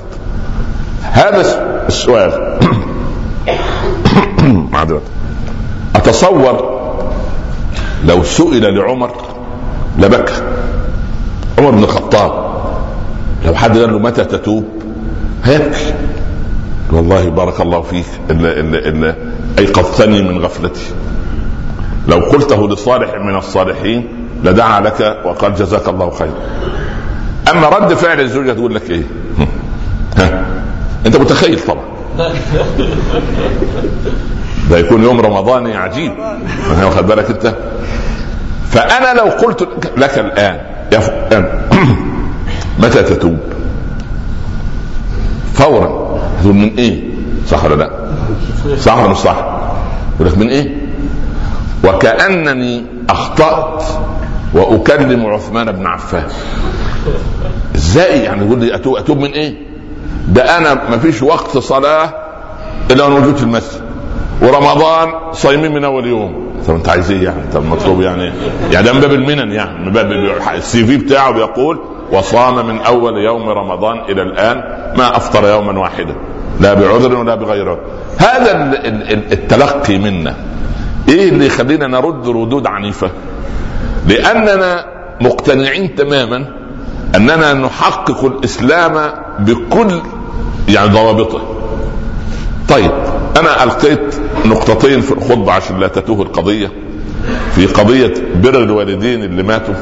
هذا 1.02 1.42
السؤال. 1.88 2.60
معذرة 4.72 5.02
أتصور 5.96 6.80
لو 8.06 8.24
سئل 8.24 8.76
لعمر 8.76 9.12
لبكى. 10.00 10.34
عمر 11.58 11.72
بن 11.72 11.84
الخطاب. 11.84 12.50
لو 13.46 13.56
حد 13.56 13.78
قال 13.78 13.92
له 13.92 14.00
متى 14.00 14.24
تتوب؟ 14.24 14.66
هيبكي. 15.44 15.94
والله 16.92 17.30
بارك 17.30 17.62
الله 17.62 17.82
فيك. 17.82 18.06
إلا 18.30 18.60
إلا 18.60 18.78
إلا 18.90 19.16
أيقظتني 19.60 20.22
من 20.22 20.38
غفلتي. 20.46 20.82
لو 22.10 22.18
قلته 22.18 22.70
لصالح 22.70 23.16
من 23.16 23.36
الصالحين 23.36 24.08
لدعا 24.44 24.82
لك 24.82 25.22
وقال 25.26 25.56
جزاك 25.56 25.88
الله 25.88 26.10
خيرا 26.10 26.34
أما 27.52 27.70
رد 27.70 27.94
فعل 27.94 28.20
الزوجه 28.20 28.52
تقول 28.54 28.76
لك 28.76 28.90
إيه؟ 28.90 29.04
ها؟ 30.18 30.46
أنت 31.06 31.18
متخيل 31.18 31.60
طبعا. 31.60 31.84
ده 34.70 34.78
يكون 34.78 35.04
يوم 35.04 35.22
رمضاني 35.22 35.78
عجيب. 35.78 36.14
واخد 36.86 37.08
بالك 37.08 37.30
أنت؟ 37.30 37.56
فأنا 38.70 39.20
لو 39.20 39.26
قلت 39.26 39.68
لك 39.98 40.20
الآن 40.20 40.60
يا 40.92 41.00
فلان 41.00 41.62
متى 42.84 43.04
تتوب؟ 43.04 43.40
فورا. 45.54 46.20
تقول 46.42 46.56
من 46.56 46.76
إيه؟ 46.78 47.10
صح 47.48 47.66
ولا 47.66 47.76
لا؟ 47.76 47.92
صح 48.78 48.98
ولا 48.98 49.08
مش 49.08 49.18
صح؟ 49.18 49.46
يقول 50.16 50.28
لك 50.28 50.38
من 50.38 50.50
إيه؟ 50.50 50.79
وكأنني 51.84 52.86
أخطأت 53.10 53.84
وأكلم 54.54 55.26
عثمان 55.26 55.72
بن 55.72 55.88
عفان. 55.88 56.28
إزاي 57.76 58.20
يعني 58.20 58.46
يقول 58.46 58.60
لي 58.60 58.76
اتوب 58.76 58.96
أتوب 58.96 59.20
من 59.20 59.32
إيه؟ 59.32 59.54
ده 60.28 60.58
أنا 60.58 60.90
ما 60.90 60.98
فيش 60.98 61.24
وقت 61.24 61.58
صلاة 61.58 62.14
إلا 62.92 63.04
وأنا 63.04 63.20
موجود 63.20 63.38
في 63.38 63.44
المسجد. 63.44 63.82
ورمضان 64.42 65.10
صايمين 65.32 65.74
من 65.74 65.84
أول 65.84 66.08
يوم. 66.08 66.50
طب 66.68 66.76
أنت 66.76 66.90
عايز 66.90 67.12
إيه 67.12 67.24
يعني؟ 67.24 67.42
طب 67.54 67.62
المطلوب 67.62 68.02
يعني 68.02 68.32
يعني 68.72 68.86
ده 68.86 68.94
من 68.94 69.00
باب 69.00 69.12
المنن 69.12 69.52
يعني. 69.52 69.86
من 69.86 69.92
باب 69.92 70.12
السي 70.56 70.86
في 70.86 70.98
بتاعه 70.98 71.32
بيقول 71.32 71.80
وصام 72.12 72.68
من 72.68 72.80
أول 72.80 73.18
يوم 73.18 73.50
رمضان 73.50 74.00
إلى 74.00 74.22
الآن 74.22 74.58
ما 74.98 75.18
أفطر 75.18 75.48
يوما 75.48 75.80
واحدا. 75.80 76.16
لا 76.60 76.74
بعذر 76.74 77.16
ولا 77.16 77.36
بغير 77.36 77.70
عذر. 77.70 77.80
هذا 78.18 78.72
التلقي 79.32 79.98
منا. 79.98 80.36
إيه 81.10 81.30
اللي 81.30 81.46
يخلينا 81.46 81.88
نرد 81.88 82.28
ردود 82.28 82.68
عنيفة؟ 82.68 83.12
لأننا 84.08 84.86
مقتنعين 85.22 85.96
تماما 85.96 86.46
أننا 87.16 87.54
نحقق 87.54 88.26
الإسلام 88.26 89.12
بكل 89.40 90.02
يعني 90.70 90.90
ضوابطه. 90.90 91.42
طيب 92.70 92.92
أنا 93.40 93.64
ألقيت 93.64 94.16
نقطتين 94.46 95.02
في 95.02 95.12
الخطبة 95.12 95.52
عشان 95.52 95.80
لا 95.80 95.88
تتوه 95.88 96.22
القضية. 96.22 96.72
في 97.56 97.66
قضية 97.66 98.14
بر 98.44 98.64
الوالدين 98.64 99.24
اللي 99.24 99.44
ماتوا 99.44 99.74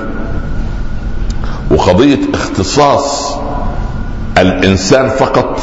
وقضية 1.72 2.20
اختصاص 2.34 3.36
الإنسان 4.38 5.10
فقط 5.10 5.60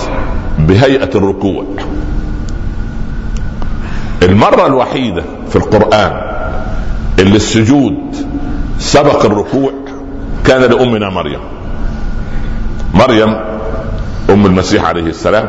بهيئة 0.58 1.10
الركوع. 1.14 1.64
المرة 4.24 4.66
الوحيدة 4.66 5.22
في 5.48 5.56
القرآن 5.56 6.20
اللي 7.18 7.36
السجود 7.36 8.16
سبق 8.78 9.24
الركوع 9.24 9.72
كان 10.46 10.60
لأمنا 10.62 11.10
مريم. 11.10 11.40
مريم 12.94 13.36
أم 14.30 14.46
المسيح 14.46 14.84
عليه 14.84 15.06
السلام. 15.06 15.48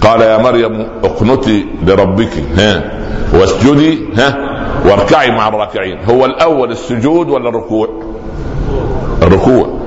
قال 0.00 0.20
يا 0.20 0.38
مريم 0.38 0.86
اقنتي 1.04 1.66
لربك 1.86 2.32
ها 2.56 2.82
واسجدي 3.34 3.98
ها 4.16 4.36
واركعي 4.84 5.30
مع 5.30 5.48
الراكعين. 5.48 5.98
هو 6.04 6.24
الأول 6.24 6.70
السجود 6.72 7.28
ولا 7.28 7.48
الركوع؟ 7.48 7.88
الركوع. 9.22 9.80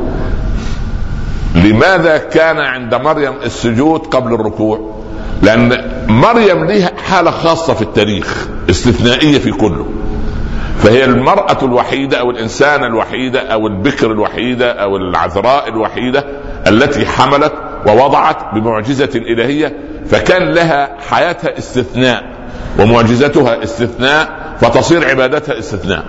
لماذا 1.56 2.18
كان 2.18 2.58
عند 2.58 2.96
مريم 2.96 3.34
السجود 3.46 4.00
قبل 4.00 4.34
الركوع؟ 4.34 4.89
لأن 5.42 5.92
مريم 6.08 6.66
لها 6.66 6.92
حالة 7.06 7.32
خاصة 7.32 7.74
في 7.74 7.82
التاريخ 7.82 8.48
استثنائية 8.70 9.40
في 9.40 9.52
كله 9.52 9.86
فهي 10.80 11.06
المرأة 11.06 11.58
الوحيدة 11.64 12.20
أو 12.20 12.32
الإنسانة 12.32 12.88
الوحيدة 12.88 13.40
أو 13.40 13.68
البكر 13.68 14.12
الوحيدة 14.12 14.72
أو 14.72 14.98
العذراء 14.98 15.70
الوحيدة 15.70 16.26
التي 16.68 17.06
حملت 17.06 17.54
ووضعت 17.88 18.54
بمعجزة 18.54 19.10
إلهية 19.16 19.78
فكان 20.06 20.44
لها 20.44 20.90
حياتها 21.10 21.58
استثناء 21.58 22.24
ومعجزتها 22.80 23.64
استثناء 23.64 24.56
فتصير 24.62 25.10
عبادتها 25.10 25.60
استثناء 25.60 26.06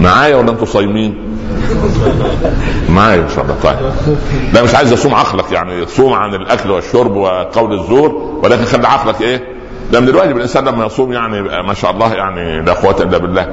معايا 0.00 0.36
ولا 0.36 0.50
أنتم 0.50 0.66
صايمين؟ 0.66 1.29
معايا 2.88 3.20
إن 3.22 3.28
شاء 3.34 3.44
الله. 3.44 3.56
طيب. 3.62 3.76
لا 4.54 4.62
مش 4.62 4.74
عايز 4.74 4.92
اصوم 4.92 5.14
عقلك 5.14 5.52
يعني 5.52 5.86
صوم 5.86 6.12
عن 6.12 6.34
الأكل 6.34 6.70
والشرب 6.70 7.16
وقول 7.16 7.80
الزور 7.80 8.40
ولكن 8.42 8.64
خلي 8.64 8.86
عقلك 8.86 9.20
إيه؟ 9.20 9.42
ده 9.92 10.00
من 10.00 10.08
الواجب. 10.08 10.36
الإنسان 10.36 10.64
لما 10.64 10.86
يصوم 10.86 11.12
يعني 11.12 11.42
ما 11.42 11.74
شاء 11.74 11.90
الله 11.90 12.14
يعني 12.14 12.62
لا 12.62 12.72
قوة 12.72 13.02
إلا 13.02 13.18
بالله. 13.18 13.46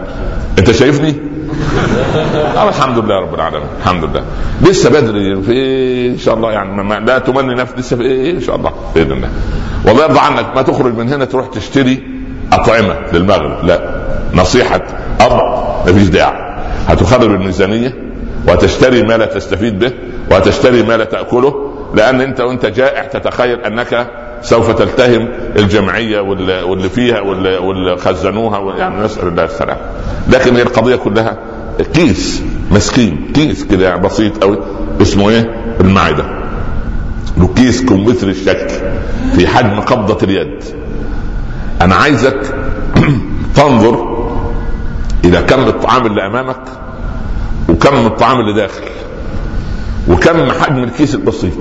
أنت 0.60 0.72
شايفني؟ 0.72 1.16
آه 2.58 2.70
الحمد 2.70 2.98
لله 2.98 3.20
رب 3.20 3.34
العالمين. 3.34 3.68
الحمد 3.82 4.04
لله. 4.04 4.24
لسه 4.62 4.90
بدري 4.90 5.42
في 5.42 6.08
إن 6.08 6.18
شاء 6.18 6.36
الله 6.36 6.52
يعني 6.52 6.84
ما 6.84 7.00
لا 7.00 7.20
تمني 7.20 7.56
نفس 7.56 7.74
لسه 7.78 7.96
في 7.96 8.04
إيه؟ 8.04 8.32
إن 8.32 8.42
شاء 8.42 8.56
الله. 8.56 8.72
بإذن 8.96 9.12
الله. 9.12 9.30
والله 9.86 10.04
يرضى 10.04 10.20
عنك 10.20 10.56
ما 10.56 10.62
تخرج 10.62 10.98
من 10.98 11.10
هنا 11.14 11.26
تروح 11.26 11.48
تشتري 11.48 12.04
أطعمة 12.54 12.96
للمغرب. 13.14 13.66
لا. 13.66 14.08
نصيحة 14.34 14.82
أب 15.20 15.32
ما 15.86 15.94
فيش 15.94 16.08
داعي. 16.08 16.47
هتخرب 16.88 17.32
الميزانية 17.32 17.94
وتشتري 18.48 19.04
ما 19.04 19.18
لا 19.18 19.26
تستفيد 19.26 19.80
به 19.80 19.92
وتشتري 20.32 20.84
ما 20.84 20.98
لا 20.98 21.04
تأكله 21.04 21.74
لأن 21.96 22.22
أنت 22.22 22.42
وأنت 22.42 22.66
جائع 22.66 23.04
تتخيل 23.04 23.60
أنك 23.60 24.08
سوف 24.42 24.72
تلتهم 24.72 25.28
الجمعية 25.56 26.20
واللي 26.20 26.90
فيها 26.90 27.20
واللي 27.22 27.98
خزنوها 27.98 28.78
يعني 28.78 29.04
نسأل 29.04 29.28
الله 29.28 29.44
السلامة. 29.44 29.80
لكن 30.30 30.56
هي 30.56 30.62
القضية 30.62 30.96
كلها 30.96 31.38
كيس 31.94 32.44
مسكين 32.72 33.32
كيس 33.34 33.64
كده 33.64 33.96
بسيط 33.96 34.44
قوي 34.44 34.58
اسمه 35.02 35.30
إيه؟ 35.30 35.56
المعدة. 35.82 36.26
له 37.38 37.48
كيس 37.56 37.86
كمثل 37.86 38.30
الشكل 38.30 38.70
في 39.36 39.48
حجم 39.48 39.80
قبضة 39.80 40.18
اليد. 40.24 40.64
أنا 41.82 41.96
عايزك 41.96 42.56
تنظر 43.56 44.17
إلى 45.28 45.42
كم 45.42 45.68
الطعام 45.68 46.06
اللي 46.06 46.26
أمامك 46.26 46.64
وكم 47.70 48.06
الطعام 48.06 48.40
اللي 48.40 48.54
داخل 48.54 48.84
وكم 50.08 50.52
حجم 50.52 50.84
الكيس 50.84 51.16
البسيط. 51.16 51.54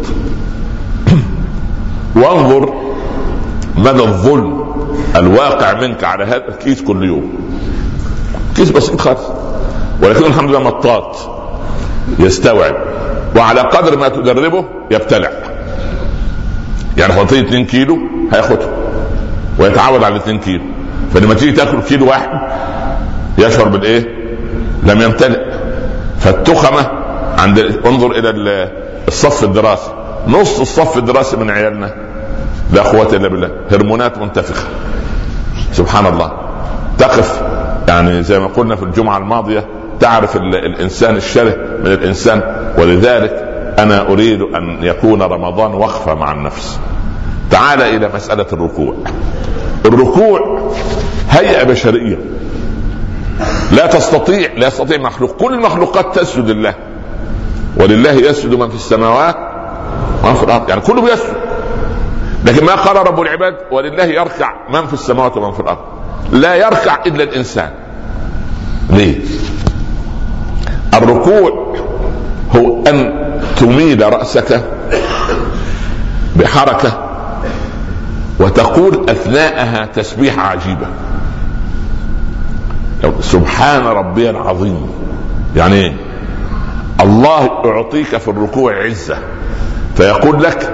وانظر 2.17 2.75
مدى 3.77 4.03
الظلم 4.03 4.65
الواقع 5.17 5.81
منك 5.81 6.05
على 6.05 6.25
هذا 6.25 6.49
الكيس 6.49 6.83
كل 6.83 7.05
يوم. 7.05 7.33
كيس 8.57 8.71
بسيط 8.71 9.01
خالص 9.01 9.21
ولكن 10.03 10.25
الحمد 10.25 10.51
لله 10.51 10.61
مطاط 10.61 11.17
يستوعب 12.19 12.75
وعلى 13.37 13.61
قدر 13.61 13.99
ما 13.99 14.09
تدربه 14.09 14.65
يبتلع. 14.91 15.31
يعني 16.97 17.13
تعطيه 17.13 17.41
2 17.41 17.67
كيلو 17.67 17.99
هياخده 18.33 18.69
ويتعود 19.59 20.05
على 20.05 20.17
2 20.17 20.39
كيلو. 20.39 20.65
فلما 21.15 21.35
تيجي 21.35 21.53
تاكل 21.53 21.81
كيلو 21.81 22.09
واحد 22.09 22.29
يشعر 23.39 23.69
بالايه؟ 23.69 24.07
لم 24.83 25.03
يمتلئ. 25.03 25.41
فالتخمة 26.19 26.91
عند 27.39 27.59
انظر 27.87 28.11
إلى 28.11 28.71
الصف 29.09 29.45
الدراسي. 29.45 29.91
نص 30.29 30.61
الصف 30.61 30.99
الدراسي 30.99 31.37
من 31.37 31.51
عيالنا. 31.51 31.95
لا 32.73 32.83
قوة 32.83 33.09
إلا 33.13 33.29
بالله. 33.29 33.51
هرمونات 33.71 34.19
منتفخة. 34.19 34.69
سبحان 35.73 36.07
الله. 36.07 36.33
تقف. 36.99 37.43
يعني 37.89 38.23
زي 38.23 38.39
ما 38.39 38.47
قلنا 38.47 38.77
في 38.77 38.83
الجمعة 38.83 39.19
الماضية 39.19 39.67
تعرف 40.01 40.37
الإنسان 40.37 41.17
الشره 41.17 41.57
من 41.85 41.93
الإنسان. 41.93 42.43
ولذلك 42.79 43.33
أنا 43.79 44.09
أريد 44.09 44.43
أن 44.43 44.79
يكون 44.81 45.23
رمضان 45.23 45.75
وقفة 45.75 46.15
مع 46.15 46.33
النفس. 46.33 46.79
تعال 47.51 47.83
إلى 47.83 48.11
مسألة 48.15 48.47
الركوع. 48.53 48.95
الركوع 49.85 50.71
هيئة 51.31 51.63
بشرية. 51.65 52.19
لا 53.73 53.87
تستطيع 53.87 54.51
لا 54.57 54.67
يستطيع 54.67 54.99
مخلوق. 54.99 55.37
كل 55.37 55.55
المخلوقات 55.55 56.19
تسجد 56.19 56.51
لله. 56.51 56.75
ولله 57.77 58.13
يسجد 58.13 58.55
من 58.55 58.69
في 58.69 58.75
السماوات 58.75 59.37
ومن 60.25 60.35
في 60.35 60.43
الأرض. 60.43 60.69
يعني 60.69 60.81
كله 60.81 61.03
بيسجد. 61.03 61.37
لكن 62.45 62.67
ما 62.67 62.75
قال 62.75 62.97
رب 62.97 63.21
العباد 63.21 63.55
ولله 63.73 64.05
يركع 64.05 64.53
من 64.71 64.87
في 64.87 64.95
السماوات 64.95 65.37
ومن 65.37 65.53
في 65.53 65.61
الأرض. 65.61 65.79
لا 66.33 66.55
يركع 66.55 66.99
إلا 67.07 67.23
الإنسان. 67.23 67.71
ليه؟ 68.91 69.19
الركوع 70.95 71.77
هو 72.57 72.85
أن 72.87 73.13
تميل 73.57 74.13
رأسك 74.13 74.65
بحركة 76.37 77.03
وتقول 78.41 79.11
أثناءها 79.11 79.87
تسبيحة 79.87 80.43
عجيبة. 80.43 80.87
سبحان 83.21 83.87
ربي 83.87 84.31
العظيم. 84.31 84.87
يعني 85.57 85.75
إيه 85.75 85.97
الله 87.01 87.63
يعطيك 87.65 88.17
في 88.17 88.29
الركوع 88.29 88.75
عزة. 88.85 89.19
فيقول 89.97 90.43
لك 90.43 90.73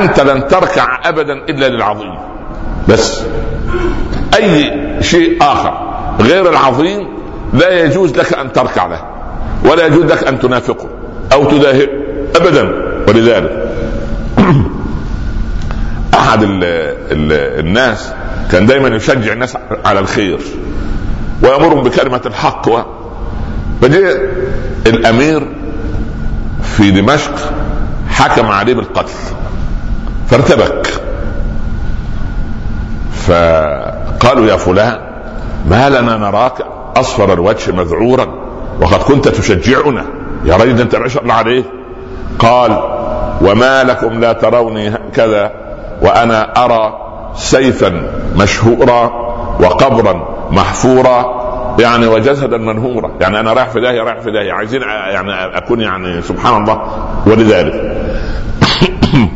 أنت 0.00 0.20
لن 0.20 0.48
تركع 0.48 1.00
ابدا 1.04 1.32
إلا 1.32 1.68
للعظيم. 1.68 2.14
بس. 2.88 3.22
أي 4.36 4.72
شيء 5.00 5.38
آخر 5.40 5.72
غير 6.20 6.50
العظيم 6.50 7.08
لا 7.52 7.84
يجوز 7.84 8.18
لك 8.18 8.32
أن 8.32 8.52
تركع 8.52 8.86
له. 8.86 9.02
ولا 9.64 9.86
يجوز 9.86 10.04
لك 10.04 10.24
أن 10.24 10.38
تنافقه 10.38 10.88
أو 11.32 11.44
تداهئه 11.44 11.88
ابدا. 12.36 12.72
ولذلك. 13.08 13.68
أحد 16.14 16.42
ال 16.42 16.64
ال 17.12 17.32
الناس 17.66 18.12
كان 18.52 18.66
دايما 18.66 18.88
يشجع 18.88 19.32
الناس 19.32 19.56
على 19.84 20.00
الخير. 20.00 20.38
ويأمرهم 21.42 21.82
بكلمة 21.82 22.20
الحق 22.26 22.68
و 22.68 22.78
فجاء 23.82 24.30
الأمير 24.86 25.48
في 26.62 26.90
دمشق 26.90 27.34
حكم 28.10 28.46
عليه 28.46 28.74
بالقتل 28.74 29.12
فارتبك. 30.28 31.00
فقالوا 33.26 34.46
يا 34.46 34.56
فلان 34.56 34.98
ما 35.70 35.88
لنا 35.88 36.16
نراك 36.16 36.66
أصفر 36.96 37.32
الوجه 37.32 37.72
مذعورا 37.72 38.26
وقد 38.80 39.02
كنت 39.02 39.28
تشجعنا. 39.28 40.04
يا 40.44 40.56
رجل 40.56 40.80
انت 40.80 41.08
شاء 41.08 41.22
الله 41.22 41.34
عليه. 41.34 41.64
قال 42.38 42.82
وما 43.40 43.84
لكم 43.84 44.20
لا 44.20 44.32
تروني 44.32 44.92
كذا 45.14 45.52
وأنا 46.02 46.64
أرى 46.64 46.98
سيفا 47.36 48.10
مشهورا 48.36 49.10
وقبرا 49.60 50.37
محفورا 50.50 51.38
يعني 51.78 52.06
وجسدا 52.06 52.58
منهورا. 52.58 53.10
يعني 53.20 53.40
أنا 53.40 53.52
رايح 53.52 53.68
في 53.68 53.80
داهية 53.80 54.02
رايح 54.02 54.20
في 54.20 54.30
داهية. 54.30 54.52
عايزين 54.52 54.82
يعني 54.82 55.32
أكون 55.58 55.80
يعني 55.80 56.22
سبحان 56.22 56.62
الله 56.62 56.80
ولذلك. 57.26 57.74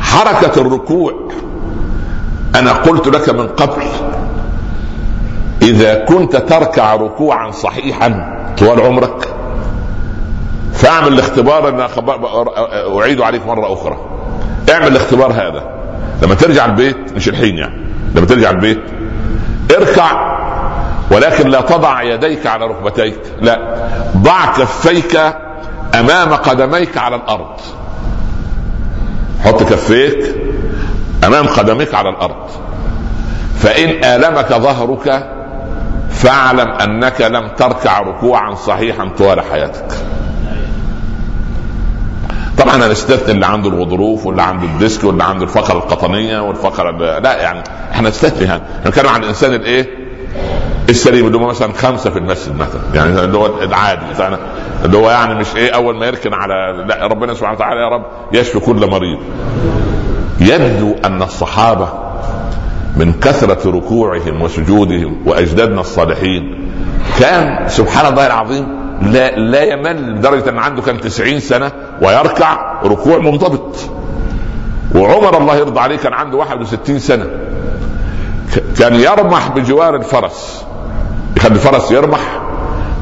حركة 0.00 0.60
الركوع 0.60 1.12
أنا 2.54 2.72
قلت 2.72 3.08
لك 3.08 3.28
من 3.28 3.48
قبل 3.48 3.82
إذا 5.62 6.04
كنت 6.04 6.36
تركع 6.36 6.94
ركوعا 6.94 7.50
صحيحا 7.50 8.34
طوال 8.58 8.80
عمرك 8.80 9.34
فاعمل 10.72 11.12
الاختبار 11.12 11.68
ان 11.68 11.86
أعيد 13.00 13.20
عليك 13.20 13.46
مرة 13.46 13.72
أخرى. 13.72 13.96
اعمل 14.70 14.86
الاختبار 14.86 15.32
هذا. 15.32 15.73
لما 16.24 16.34
ترجع 16.34 16.64
البيت 16.64 17.12
مش 17.16 17.28
الحين 17.28 17.58
يعني 17.58 17.86
لما 18.14 18.26
ترجع 18.26 18.50
البيت 18.50 18.80
اركع 19.76 20.34
ولكن 21.10 21.48
لا 21.48 21.60
تضع 21.60 22.02
يديك 22.02 22.46
على 22.46 22.66
ركبتيك 22.66 23.18
لا 23.40 23.74
ضع 24.16 24.46
كفيك 24.46 25.16
أمام 25.94 26.34
قدميك 26.34 26.98
على 26.98 27.16
الأرض. 27.16 27.60
حط 29.44 29.62
كفيك 29.62 30.34
أمام 31.24 31.46
قدميك 31.46 31.94
على 31.94 32.08
الأرض. 32.08 32.50
فإن 33.58 34.04
آلمك 34.04 34.48
ظهرك 34.52 35.28
فاعلم 36.10 36.68
أنك 36.70 37.20
لم 37.20 37.48
تركع 37.56 38.00
ركوعا 38.00 38.54
صحيحا 38.54 39.08
طوال 39.18 39.40
حياتك. 39.40 39.86
طبعا 42.58 42.74
أنا 42.74 42.92
استثني 42.92 43.32
اللي 43.34 43.46
عنده 43.46 43.68
الغضروف 43.68 44.26
واللي 44.26 44.42
عنده 44.42 44.64
الديسك 44.64 45.04
واللي 45.04 45.24
عنده 45.24 45.44
الفقرة 45.44 45.78
القطنية 45.78 46.38
والفقرة 46.40 46.90
لا 47.18 47.36
يعني 47.42 47.62
إحنا 47.92 48.08
نستثني 48.08 48.44
إحنا 48.46 48.60
بنتكلم 48.84 49.08
عن 49.08 49.22
الإنسان 49.22 49.54
الإيه؟ 49.54 49.88
السليم 50.88 51.26
اللي 51.26 51.38
هو 51.38 51.46
مثلا 51.46 51.72
خمسة 51.72 52.10
في 52.10 52.18
المسجد 52.18 52.54
مثلا. 52.56 52.80
يعني 52.94 53.24
اللي 53.24 53.38
هو 53.38 53.46
العادي 53.62 54.00
اللي 54.84 54.96
هو 54.96 55.10
يعني 55.10 55.34
مش 55.34 55.56
إيه 55.56 55.70
أول 55.74 55.96
ما 55.96 56.06
يركن 56.06 56.34
على 56.34 56.84
لا 56.88 57.06
ربنا 57.06 57.34
سبحانه 57.34 57.56
وتعالى 57.56 57.80
يا 57.80 57.88
رب 57.88 58.04
يشفي 58.32 58.58
كل 58.58 58.90
مريض. 58.90 59.18
يبدو 60.40 60.94
أن 61.04 61.22
الصحابة 61.22 61.88
من 62.96 63.12
كثرة 63.12 63.70
ركوعهم 63.70 64.42
وسجودهم 64.42 65.22
وأجدادنا 65.26 65.80
الصالحين. 65.80 66.70
كان 67.20 67.68
سبحان 67.68 68.12
الله 68.12 68.26
العظيم 68.26 68.83
لا 69.04 69.36
لا 69.36 69.62
يمل 69.62 70.14
لدرجه 70.14 70.50
ان 70.50 70.58
عنده 70.58 70.82
كان 70.82 71.00
90 71.00 71.40
سنة 71.40 71.72
ويركع 72.02 72.82
ركوع 72.84 73.18
منضبط. 73.18 73.76
وعمر 74.94 75.38
الله 75.38 75.56
يرضى 75.56 75.80
عليه 75.80 75.96
كان 75.96 76.12
عنده 76.12 76.36
61 76.36 76.98
سنة. 76.98 77.26
كان 78.78 78.94
يرمح 78.94 79.48
بجوار 79.48 79.96
الفرس. 79.96 80.64
يخلي 81.36 81.54
الفرس 81.54 81.90
يرمح 81.90 82.42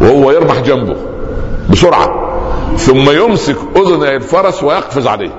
وهو 0.00 0.30
يرمح 0.30 0.58
جنبه 0.58 0.96
بسرعة. 1.70 2.08
ثم 2.76 3.10
يمسك 3.10 3.56
اذن 3.76 4.02
الفرس 4.02 4.62
ويقفز 4.62 5.06
عليه. 5.06 5.30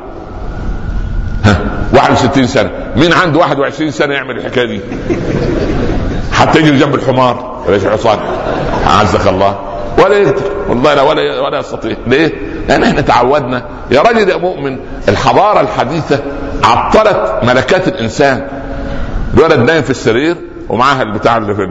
ها 1.44 1.60
61 1.94 2.48
سنة. 2.48 2.72
مين 2.96 3.14
عنده 3.14 3.40
21 3.40 3.92
سنة 3.92 4.14
يعمل 4.14 4.38
الحكاية 4.38 4.66
دي؟ 4.66 4.82
حتى 6.32 6.60
يجري 6.60 6.78
جنب 6.78 6.96
الحمار. 6.96 7.64
ليش 7.70 7.86
حصان 7.86 8.20
أعزك 8.88 9.28
الله. 9.28 9.73
ولا 9.98 10.18
يقدر. 10.18 10.52
والله 10.70 10.94
لا 10.94 11.02
ولا 11.02 11.40
ولا 11.40 11.60
يستطيع. 11.60 11.96
ليه؟ 12.08 12.32
لأن 12.68 12.84
إحنا 12.84 13.02
تعودنا. 13.02 13.66
يا 13.92 14.02
راجل 14.02 14.30
يا 14.30 14.38
مؤمن 14.38 14.78
الحضارة 15.10 15.62
الحديثة 15.62 16.20
عطلت 16.64 17.40
ملكات 17.44 17.88
الإنسان. 17.88 18.48
الولد 19.34 19.60
نايم 19.60 19.82
في 19.82 19.90
السرير 19.90 20.36
ومعاها 20.70 21.02
البتاع 21.02 21.38
اللي, 21.38 21.56
في 21.56 21.66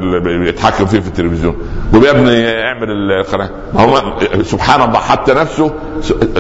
بيتحكم 0.45 0.87
فيه 0.87 1.01
في 1.01 1.09
التلفزيون. 1.09 1.57
يا 1.95 2.11
ابني 2.11 2.63
اعمل 2.63 2.91
القناة. 2.91 3.51
هو 3.77 4.03
سبحان 4.43 4.83
الله 4.89 4.99
حتى 4.99 5.35
نفسه 5.35 5.73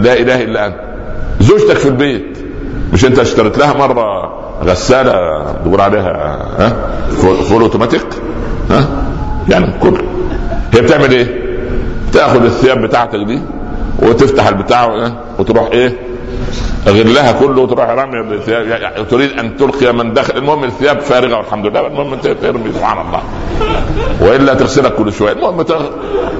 لا 0.00 0.12
إله 0.12 0.42
إلا 0.42 0.66
أنت. 0.66 0.76
زوجتك 1.40 1.76
في 1.76 1.88
البيت 1.88 2.38
مش 2.92 3.04
أنت 3.04 3.18
اشتريت 3.18 3.58
لها 3.58 3.72
مرة 3.72 4.32
غسالة 4.64 5.12
تقول 5.64 5.80
عليها 5.80 6.12
ها؟ 6.58 6.72
فول 7.48 7.62
أوتوماتيك 7.62 8.06
ها؟ 8.70 8.84
يعني 9.48 9.78
كل 9.80 10.02
هي 10.72 10.80
بتعمل 10.80 11.10
إيه؟ 11.10 11.41
تاخذ 12.12 12.44
الثياب 12.44 12.78
بتاعتك 12.78 13.18
دي 13.18 13.40
وتفتح 14.02 14.48
البتاع 14.48 15.12
وتروح 15.38 15.68
إيه 15.72 15.96
غلها 16.86 17.32
كله 17.32 17.60
وتروح 17.60 17.88
رامي 17.88 18.34
الثياب 18.34 18.66
يعني 18.66 19.04
تريد 19.04 19.38
أن 19.38 19.56
تلقي 19.56 19.92
من 19.92 20.12
داخل 20.14 20.36
المهم 20.36 20.64
الثياب 20.64 21.00
فارغة 21.00 21.36
والحمد 21.36 21.66
لله 21.66 21.86
المهم 21.86 22.14
ترمي 22.14 22.72
سبحان 22.72 23.06
الله. 23.06 23.22
وإلا 24.20 24.54
تغسلك 24.54 24.94
كل 24.94 25.12
شوية. 25.12 25.32
المهم 25.32 25.62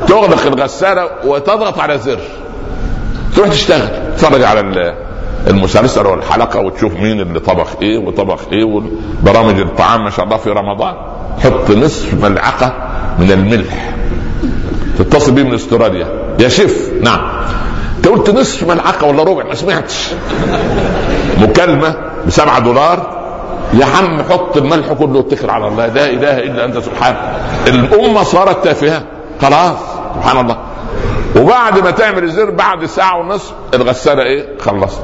تغلق 0.09 0.47
الغسالة 0.47 1.09
وتضغط 1.25 1.79
على 1.79 1.99
زر. 1.99 2.19
تروح 3.37 3.49
تشتغل. 3.49 3.89
تتفرج 4.17 4.43
على 4.43 4.95
المسلسل 5.47 6.07
والحلقة 6.07 6.61
وتشوف 6.61 6.95
مين 6.95 7.21
اللي 7.21 7.41
طبخ 7.41 7.69
إيه 7.83 7.99
وطبخ 7.99 8.41
إيه 8.53 8.65
وبرامج 8.65 9.61
الطعام 9.61 10.05
ما 10.05 10.11
شاء 10.11 10.25
الله 10.25 10.37
في 10.37 10.51
رمضان. 10.51 10.95
حط 11.45 11.71
نصف 11.71 12.25
ملعقة 12.25 12.73
من 13.19 13.31
الملح. 13.31 13.95
تتصل 14.99 15.33
بيه 15.33 15.43
من 15.43 15.55
استراليا. 15.55 16.07
يا 16.41 16.49
شيف 16.49 16.91
نعم. 17.03 17.21
انت 17.97 18.09
قلت 18.09 18.31
نصف 18.31 18.69
ملعقه 18.69 19.07
ولا 19.07 19.23
ربع 19.23 19.45
ما 19.45 19.55
سمعتش. 19.55 20.09
مكالمة 21.41 21.95
بسبعة 22.27 22.59
دولار. 22.59 23.23
يا 23.75 23.85
عم 23.87 24.23
حط 24.23 24.57
الملح 24.57 24.93
كله 24.93 25.19
واتكل 25.19 25.51
على 25.51 25.69
الله. 25.69 25.87
لا 25.87 26.11
إله 26.11 26.39
إلا 26.39 26.65
أنت 26.65 26.79
سبحانك 26.79 27.19
الأمة 27.67 28.23
صارت 28.23 28.65
تافهة. 28.65 29.03
خلاص 29.43 29.77
سبحان 30.15 30.41
الله. 30.41 30.57
وبعد 31.37 31.79
ما 31.79 31.91
تعمل 31.91 32.25
الزر 32.25 32.51
بعد 32.51 32.87
ساعة 32.87 33.19
ونصف 33.21 33.53
الغسالة 33.75 34.23
إيه؟ 34.23 34.59
خلصت. 34.61 35.01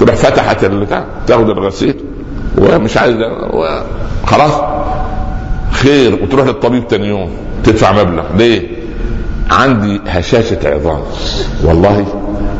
تروح 0.00 0.14
فتحت 0.14 0.64
البتاع 0.64 1.04
تاخد 1.26 1.50
الغسيل. 1.50 2.00
ومش 2.58 2.96
عايز 2.96 3.16
خلاص. 4.26 4.52
خير 5.72 6.22
وتروح 6.22 6.46
للطبيب 6.46 6.88
تاني 6.88 7.08
يوم. 7.08 7.30
تدفع 7.64 7.92
مبلغ. 7.92 8.24
ليه؟ 8.36 8.77
عندي 9.50 10.00
هشاشة 10.06 10.58
عظام 10.64 11.02
والله 11.64 12.06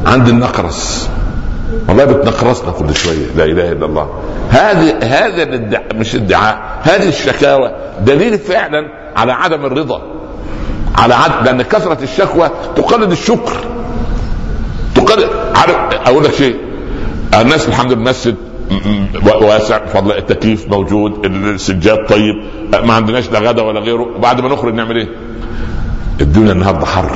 عندي 0.07 0.31
النقرس. 0.31 1.09
والله 1.89 2.05
بتنقرصنا 2.05 2.71
كل 2.71 2.95
شوية 2.97 3.27
لا 3.37 3.45
إله 3.45 3.73
إلا 3.73 3.87
الله. 3.87 4.09
هذه 4.51 4.99
هذا 5.03 5.43
الادعاء 5.43 5.85
مش 5.95 6.15
ادعاء 6.15 6.79
هذه 6.83 7.09
الشكاوى 7.09 7.73
دليل 8.01 8.39
فعلا 8.39 8.89
على 9.17 9.33
عدم 9.33 9.65
الرضا. 9.65 10.03
على 10.95 11.15
عدم 11.15 11.45
لأن 11.45 11.63
كثرة 11.63 11.99
الشكوى 12.03 12.51
تقلد 12.77 13.11
الشكر. 13.11 13.57
تقلد 14.95 15.29
عارف 15.55 15.77
أقول 16.07 16.25
لك 16.25 16.35
شيء. 16.35 16.57
الناس 17.41 17.69
الحمد 17.69 17.93
لله 17.93 18.03
المسجد 18.03 18.35
واسع 19.41 19.79
بفضل 19.79 20.13
التكييف 20.13 20.69
موجود 20.69 21.25
السجاد 21.27 22.07
طيب 22.09 22.35
ما 22.85 22.95
عندناش 22.95 23.31
لا 23.31 23.39
غدا 23.39 23.63
ولا 23.63 23.81
غيره 23.81 24.07
وبعد 24.17 24.41
ما 24.41 24.49
نخرج 24.49 24.75
نعمل 24.75 24.97
إيه؟ 24.97 25.09
الدنيا 26.21 26.53
النهارده 26.53 26.87
حر 26.87 27.11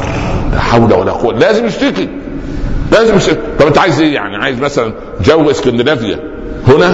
لا 0.53 0.61
حول 0.61 0.93
ولا 0.93 1.13
قوة. 1.13 1.35
لازم 1.35 1.67
نشتكي 1.67 2.09
لازم 2.93 3.15
نشتكي 3.15 3.39
طب 3.59 3.67
انت 3.67 3.79
عايز 3.79 4.01
إيه 4.01 4.15
يعني؟ 4.15 4.37
عايز 4.37 4.61
مثلا 4.61 4.93
جو 5.25 5.51
اسكندنافيا. 5.51 6.19
هنا؟ 6.69 6.89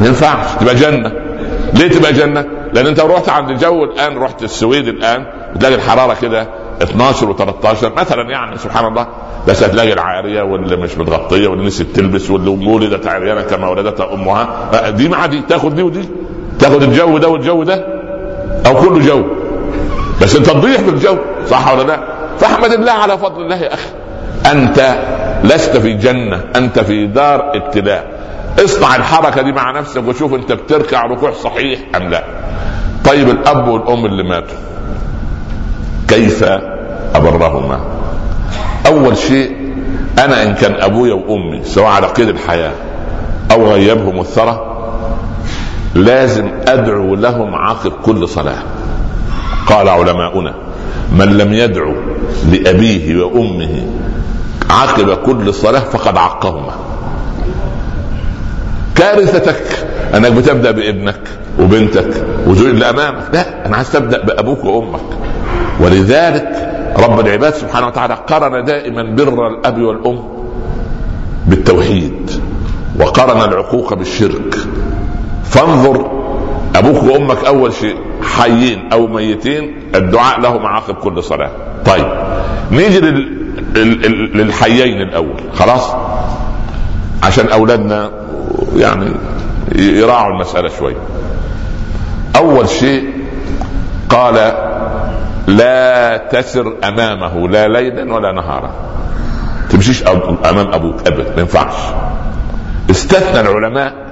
ما 0.00 0.06
ينفعش. 0.06 0.46
تبقى 0.60 0.74
جنة. 0.74 1.12
ليه 1.74 1.88
تبقى 1.88 2.12
جنة؟ 2.12 2.44
لأن 2.72 2.86
انت 2.86 3.00
رحت 3.00 3.28
عند 3.28 3.50
الجو 3.50 3.84
الآن 3.84 4.18
رحت 4.18 4.42
السويد 4.42 4.88
الآن 4.88 5.26
بتلاقي 5.56 5.74
الحرارة 5.74 6.16
كده 6.22 6.48
12 6.82 7.34
و13 7.34 7.84
مثلا 8.00 8.30
يعني 8.30 8.58
سبحان 8.58 8.86
الله. 8.86 9.06
بس 9.48 9.62
هتلاقي 9.62 9.92
العارية 9.92 10.42
واللي 10.42 10.76
مش 10.76 10.98
متغطية 10.98 11.48
واللي 11.48 11.66
نسيت 11.66 11.96
تلبس 11.96 12.30
واللي 12.30 12.66
ولدت 12.66 13.06
عريانه 13.06 13.42
كما 13.42 13.68
ولدتها 13.68 14.14
أمها. 14.14 14.90
دي 14.90 15.08
مع 15.08 15.26
دي 15.26 15.40
تاخد 15.48 15.74
دي 15.74 15.82
ودي. 15.82 16.08
تاخد 16.58 16.82
الجو 16.82 17.18
ده 17.18 17.28
والجو 17.28 17.62
ده. 17.62 17.86
أو 18.66 18.74
كله 18.74 18.98
جو. 19.06 19.24
بس 20.22 20.36
انت 20.36 20.46
تضيع 20.50 20.80
بالجو 20.80 21.16
صح 21.50 21.72
ولا 21.72 21.82
لا؟ 21.82 22.00
فاحمد 22.38 22.72
الله 22.72 22.92
على 22.92 23.18
فضل 23.18 23.42
الله 23.42 23.56
يا 23.56 23.74
أخي. 23.74 23.88
أنت 24.52 24.94
لست 25.44 25.76
في 25.76 25.92
جنة 25.92 26.40
أنت 26.56 26.78
في 26.80 27.06
دار 27.06 27.50
ابتلاء 27.56 28.04
اصنع 28.64 28.96
الحركة 28.96 29.42
دي 29.42 29.52
مع 29.52 29.70
نفسك 29.70 30.02
وشوف 30.08 30.34
انت 30.34 30.52
بتركع 30.52 31.06
ركوع 31.06 31.32
صحيح 31.32 31.80
أم 31.96 32.02
لا. 32.08 32.24
طيب 33.04 33.28
الأب 33.28 33.68
والأم 33.68 34.06
اللي 34.06 34.22
ماتوا 34.22 34.56
كيف 36.08 36.44
أبرهما؟ 37.14 37.80
أول 38.86 39.16
شيء 39.16 39.56
أنا 40.18 40.42
إن 40.42 40.54
كان 40.54 40.74
أبويا 40.82 41.14
وأمي 41.14 41.64
سواء 41.64 41.86
على 41.86 42.06
قيد 42.06 42.28
الحياة 42.28 42.72
أو 43.50 43.72
غيبهم 43.72 44.20
الثرى 44.20 44.70
لازم 45.94 46.48
أدعو 46.68 47.14
لهم 47.14 47.54
عقب 47.54 47.92
كل 48.04 48.28
صلاة. 48.28 48.58
قال 49.66 49.88
علماؤنا 49.88 50.54
من 51.12 51.38
لم 51.38 51.52
يدعو 51.52 51.94
لأبيه 52.52 53.24
وأمه 53.24 53.86
عقب 54.70 55.10
كل 55.14 55.54
صلاة 55.54 55.80
فقد 55.80 56.16
عقهما. 56.16 56.72
كارثتك 58.94 59.86
أنك 60.14 60.32
بتبدأ 60.32 60.70
بابنك 60.70 61.20
وبنتك 61.60 62.24
وزوج 62.46 62.68
اللي 62.68 62.90
امامك 62.90 63.24
لا 63.32 63.66
أنا 63.66 63.76
عايز 63.76 63.92
تبدأ 63.92 64.22
بأبوك 64.22 64.64
وأمك. 64.64 65.00
ولذلك 65.80 66.70
رب 66.98 67.20
العباد 67.20 67.54
سبحانه 67.54 67.86
وتعالى 67.86 68.14
قرن 68.14 68.64
دائما 68.64 69.02
بر 69.02 69.46
الأب 69.46 69.82
والأم 69.82 70.18
بالتوحيد 71.46 72.30
وقرن 73.00 73.40
العقوق 73.52 73.94
بالشرك. 73.94 74.54
فانظر 75.44 76.10
أبوك 76.76 77.02
وأمك 77.02 77.44
أول 77.44 77.72
شيء 77.72 77.96
حيين 78.24 78.92
أو 78.92 79.06
ميتين 79.06 79.76
الدعاء 79.94 80.40
لهم 80.40 80.66
عقب 80.66 80.94
كل 80.94 81.22
صلاة. 81.22 81.50
طيب 81.86 82.06
نيجي 82.70 83.00
لل... 83.00 84.36
للحيين 84.38 85.02
الأول. 85.02 85.40
خلاص؟ 85.54 85.94
عشان 87.22 87.48
أولادنا 87.48 88.10
يعني 88.76 89.06
يراعوا 89.76 90.32
المسألة 90.32 90.68
شوي. 90.68 90.94
أول 92.36 92.68
شيء 92.68 93.12
قال 94.08 94.34
لا 95.46 96.16
تسر 96.16 96.74
أمامه 96.84 97.48
لا 97.48 97.68
ليلا 97.68 98.14
ولا 98.14 98.32
نهارا. 98.32 98.70
تمشيش 99.70 100.02
أمام 100.50 100.72
أبوك 100.72 101.06
ابدا 101.06 101.34
ما 101.34 101.40
ينفعش. 101.40 101.74
استثنى 102.90 103.40
العلماء 103.40 104.03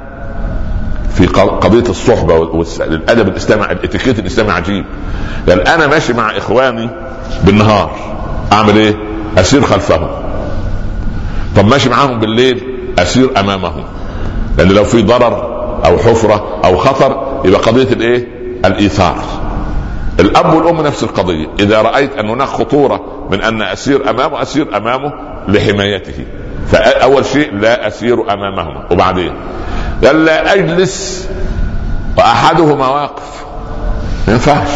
في 1.14 1.26
قضية 1.26 1.90
الصحبة 1.90 2.34
والادب 2.34 3.28
الاسلامي 3.28 3.64
الاتيكيت 3.64 4.18
الاسلامي 4.18 4.52
عجيب 4.52 4.84
لأن 5.46 5.60
أنا 5.60 5.86
ماشي 5.86 6.12
مع 6.12 6.36
إخواني 6.36 6.90
بالنهار. 7.44 7.96
أعمل 8.52 8.76
إيه؟ 8.76 8.94
أسير 9.38 9.62
خلفهم. 9.62 10.08
طب 11.56 11.66
ماشي 11.66 11.88
معاهم 11.88 12.20
بالليل 12.20 12.62
أسير 12.98 13.40
أمامهم. 13.40 13.84
لأن 14.58 14.68
لو 14.68 14.84
في 14.84 15.02
ضرر 15.02 15.52
أو 15.86 15.98
حفرة 15.98 16.60
أو 16.64 16.76
خطر 16.76 17.40
يبقى 17.44 17.60
قضية 17.60 17.92
الإيه؟ 17.92 18.28
الإيثار. 18.64 19.16
الأب 20.20 20.54
والأم 20.54 20.80
نفس 20.80 21.02
القضية. 21.02 21.46
إذا 21.60 21.82
رأيت 21.82 22.16
أن 22.16 22.28
هناك 22.28 22.48
خطورة 22.48 23.26
من 23.30 23.40
أن 23.42 23.62
أسير 23.62 24.10
أمامه 24.10 24.42
أسير 24.42 24.76
أمامه 24.76 25.12
لحمايته. 25.48 26.24
فاول 26.66 27.24
شيء 27.24 27.54
لا 27.54 27.88
أسير 27.88 28.32
أمامهما. 28.32 28.86
وبعدين؟ 28.90 29.32
قال 30.04 30.24
لا 30.24 30.54
أجلس. 30.54 31.28
وأحدهما 32.18 32.88
واقف. 32.88 33.44
ما 34.28 34.32
ينفعش. 34.32 34.68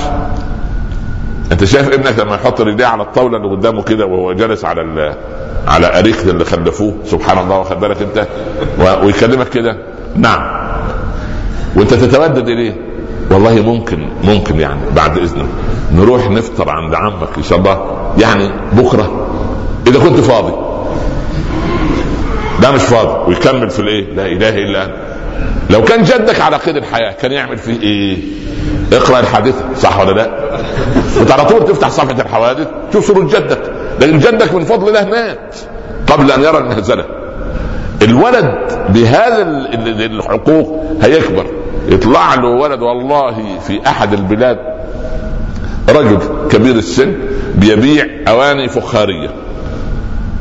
أنت 1.52 1.64
شايف 1.64 1.92
ابنك 1.92 2.18
لما 2.18 2.34
يحط 2.34 2.60
رجليه 2.60 2.86
على 2.86 3.02
الطاولة 3.02 3.36
اللي 3.36 3.48
قدامه 3.48 3.82
كده 3.82 4.06
وهو 4.06 4.32
جالس 4.32 4.64
على 4.64 5.14
على 5.66 5.98
أريك 5.98 6.22
اللي 6.22 6.44
خلفوه. 6.44 6.94
سبحان 7.04 7.38
الله 7.38 7.58
واخد 7.58 7.80
بالك 7.80 7.96
أنت؟ 8.02 8.26
ويكلمك 9.04 9.48
كده. 9.48 9.76
نعم. 10.16 10.66
وأنت 11.76 11.94
تتودد 11.94 12.48
إليه. 12.48 12.76
والله 13.30 13.54
ممكن 13.54 14.08
ممكن 14.24 14.60
يعني 14.60 14.80
بعد 14.96 15.18
اذنك 15.18 15.46
نروح 15.94 16.30
نفطر 16.30 16.70
عند 16.70 16.94
عمك 16.94 17.28
إن 17.38 17.42
شاء 17.42 17.58
الله. 17.58 17.96
يعني 18.18 18.50
بكرة. 18.72 19.26
إذا 19.86 19.98
كنت 19.98 20.20
فاضي. 20.20 20.52
ده 22.62 22.70
مش 22.70 22.82
فاضي. 22.82 23.30
ويكمل 23.30 23.70
في 23.70 23.78
الإيه؟ 23.78 24.14
لا 24.14 24.26
إله 24.26 24.48
إلا 24.48 24.84
أنت. 24.84 24.94
لو 25.70 25.84
كان 25.84 26.02
جدك 26.02 26.40
على 26.40 26.56
قيد 26.56 26.76
الحياة 26.76 27.12
كان 27.12 27.32
يعمل 27.32 27.58
فيه 27.58 27.80
إيه؟ 27.82 28.18
اقرأ 28.92 29.20
الحادثه 29.20 29.64
صح 29.76 30.00
ولا 30.00 30.12
لا؟ 30.12 30.30
انت 31.20 31.30
على 31.30 31.44
طول 31.44 31.64
تفتح 31.64 31.88
صفحة 31.88 32.20
الحوادث 32.20 32.66
تشوف 32.90 33.06
صوره 33.06 33.24
جدك 33.26 33.62
لأن 34.00 34.18
جدك 34.18 34.54
من 34.54 34.64
فضل 34.64 34.88
الله 34.88 35.04
مات 35.04 35.56
قبل 36.06 36.30
أن 36.30 36.42
يرى 36.42 36.58
المهزله 36.58 37.04
الولد 38.02 38.54
بهذا 38.88 39.42
الحقوق 40.06 40.84
هيكبر. 41.02 41.46
يطلع 41.88 42.34
له 42.34 42.48
ولد 42.48 42.82
والله 42.82 43.58
في 43.66 43.80
أحد 43.86 44.12
البلاد 44.12 44.58
رجل 45.88 46.18
كبير 46.50 46.74
السن 46.74 47.14
بيبيع 47.54 48.06
أواني 48.28 48.68
فخارية 48.68 49.28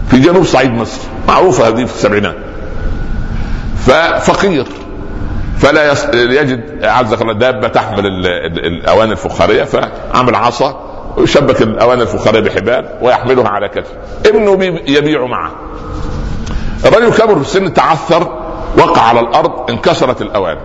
في 0.10 0.20
جنوب 0.20 0.44
صعيد 0.44 0.72
مصر. 0.72 1.02
معروفة 1.28 1.68
هذه 1.68 1.86
في 1.86 1.94
السبعينات. 1.94 2.36
ففقير. 3.86 4.66
فلا 5.58 5.92
يجد 6.14 6.84
عزك 6.84 7.22
الله 7.22 7.34
دابة 7.34 7.68
تحمل 7.68 8.06
الأواني 8.58 9.12
الفخارية 9.12 9.64
فعمل 9.64 10.36
عصا 10.36 10.80
ويشبك 11.18 11.62
الأواني 11.62 12.02
الفخارية 12.02 12.40
بحبال 12.40 12.86
ويحملها 13.02 13.48
على 13.48 13.70
كتفه. 13.70 13.94
ابنه 14.26 14.80
يبيع 14.88 15.26
معه. 15.26 15.52
الرجل 16.86 17.14
كبر 17.14 17.36
في 17.36 17.42
السن 17.42 17.74
تعثر 17.74 18.46
وقع 18.78 19.02
على 19.02 19.20
الأرض 19.20 19.70
انكسرت 19.70 20.22
الأواني. 20.22 20.60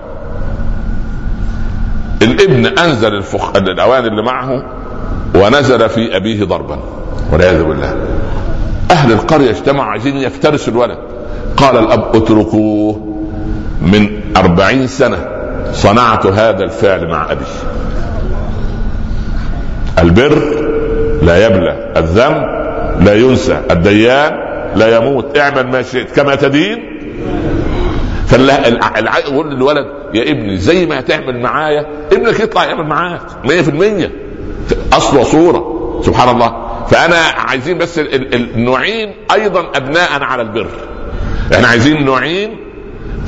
الابن 2.22 2.66
أنزل 2.66 3.14
الفخ... 3.14 3.56
الأواني 3.56 4.06
اللي 4.06 4.22
معه 4.22 4.62
ونزل 5.34 5.88
في 5.88 6.16
أبيه 6.16 6.44
ضربا. 6.44 6.78
والعياذ 7.32 7.64
بالله. 7.64 7.96
أهل 8.90 9.12
القرية 9.12 9.50
اجتمعوا 9.50 9.90
عايزين 9.90 10.16
يفترسوا 10.16 10.72
الولد. 10.72 10.98
قال 11.56 11.76
الأب 11.76 12.16
اتركوه. 12.16 13.09
من 13.80 14.20
أربعين 14.36 14.86
سنة 14.86 15.28
صنعت 15.72 16.26
هذا 16.26 16.64
الفعل 16.64 17.08
مع 17.08 17.32
أبي. 17.32 17.44
البر 19.98 20.38
لا 21.22 21.46
يبلى 21.46 21.92
الذنب 21.96 22.44
لا 23.06 23.14
ينسى 23.14 23.60
الديان 23.70 24.32
لا 24.74 24.96
يموت. 24.96 25.38
اعمل 25.38 25.66
ما 25.66 25.82
شئت 25.82 26.16
كما 26.16 26.34
تدين. 26.34 27.00
يقول 29.28 29.54
للولد 29.54 29.86
يا 30.14 30.30
ابني 30.30 30.58
زي 30.58 30.86
ما 30.86 30.98
هتعمل 30.98 31.40
معايا 31.40 31.86
ابنك 32.12 32.40
يطلع 32.40 32.64
يعمل 32.64 32.86
معاك 32.86 33.20
100% 33.44 34.10
أصل 34.92 35.18
وصورة. 35.18 36.00
سبحان 36.06 36.28
الله. 36.34 36.66
فأنا 36.90 37.16
عايزين 37.36 37.78
بس 37.78 37.98
النوعين 37.98 39.14
أيضا 39.32 39.60
ابناء 39.74 40.22
على 40.22 40.42
البر. 40.42 40.66
إحنا 41.54 41.68
عايزين 41.68 42.04
نوعين 42.04 42.56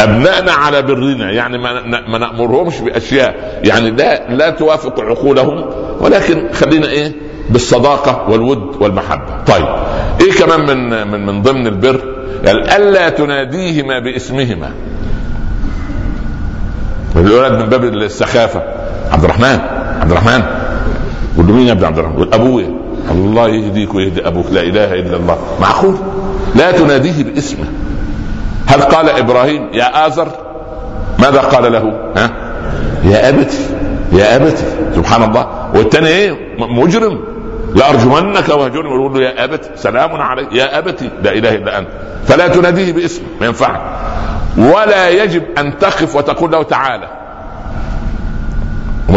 ابنائنا 0.01 0.53
على 0.53 0.83
برنا 0.83 1.31
يعني 1.31 1.59
ما 2.09 2.19
نأمرهمش 2.19 2.81
بأشياء 2.81 3.61
يعني 3.65 3.91
لا 3.91 4.31
لا 4.35 4.51
توافق 4.51 5.01
عقولهم 5.01 5.71
ولكن 6.01 6.49
خلينا 6.53 6.89
إيه 6.89 7.13
بالصداقة 7.51 8.31
والود 8.31 8.77
والمحبة. 8.81 9.45
طيب 9.47 9.67
إيه 10.21 10.33
كمان 10.33 10.61
من 10.61 11.07
من 11.11 11.27
من 11.27 11.43
ضمن 11.43 11.67
البر؟ 11.67 12.01
يعني 12.45 12.77
ألا 12.77 13.09
تناديهما 13.09 13.99
باسمهما. 13.99 14.71
الولد 17.17 17.53
من 17.53 17.67
باب 17.67 17.85
السخافه 17.85 18.63
عبد 19.13 19.25
الرحمن 19.25 19.59
عبد 20.01 20.11
الرحمن. 20.11 20.43
قول 21.37 21.47
له 21.47 21.53
مين 21.53 21.67
يا 21.67 21.73
ابن 21.73 21.85
عبد 21.85 21.99
الرحمن؟ 21.99 22.17
قول 22.17 22.29
ابويا 22.33 22.75
الله 23.11 23.49
يهديك 23.49 23.95
ويهدي 23.95 24.27
أبوك 24.27 24.47
لا 24.53 24.63
إله 24.63 24.95
إلا 24.95 25.17
الله. 25.17 25.39
معقول؟ 25.61 25.97
لا 26.55 26.71
تناديه 26.71 27.25
باسمه. 27.25 27.65
هل 28.73 28.83
قال 28.83 29.09
إبراهيم 29.11 29.69
يا 29.73 30.07
ازر 30.07 30.29
ماذا 31.19 31.41
قال 31.41 31.73
له؟ 31.73 31.93
ها؟ 32.17 32.31
يا 33.05 33.29
أبتي 33.29 33.59
يا 34.13 34.37
أبتي 34.37 34.65
سبحان 34.95 35.23
الله. 35.23 35.47
والثاني 35.75 36.09
إيه؟ 36.09 36.57
مجرم. 36.59 37.21
لأرجمنك 37.75 38.49
واهجرني 38.49 38.89
ويقول 38.89 39.15
له 39.15 39.21
يا 39.21 39.45
ابت 39.45 39.71
سلام 39.77 40.13
عليك. 40.21 40.53
يا 40.53 40.79
أبتي 40.79 41.11
لا 41.23 41.33
إله 41.33 41.55
إلا 41.55 41.79
أنت. 41.79 41.89
فلا 42.27 42.49
تناديه 42.49 42.93
باسمه 42.93 43.27
ما 43.41 43.47
ينفعش 43.47 43.79
ولا 44.59 45.09
يجب 45.09 45.43
أن 45.59 45.79
تقف 45.79 46.17
وتقول 46.17 46.51
له 46.53 46.63
تعالى. 46.63 47.09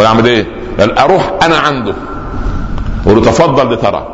اعمل 0.06 0.26
إيه؟ 0.26 0.46
قال 0.80 0.98
أروح 0.98 1.32
أنا 1.44 1.58
عنده. 1.58 1.94
أقول 3.06 3.16
له 3.18 3.22
تفضل 3.22 3.74
لترى. 3.74 4.08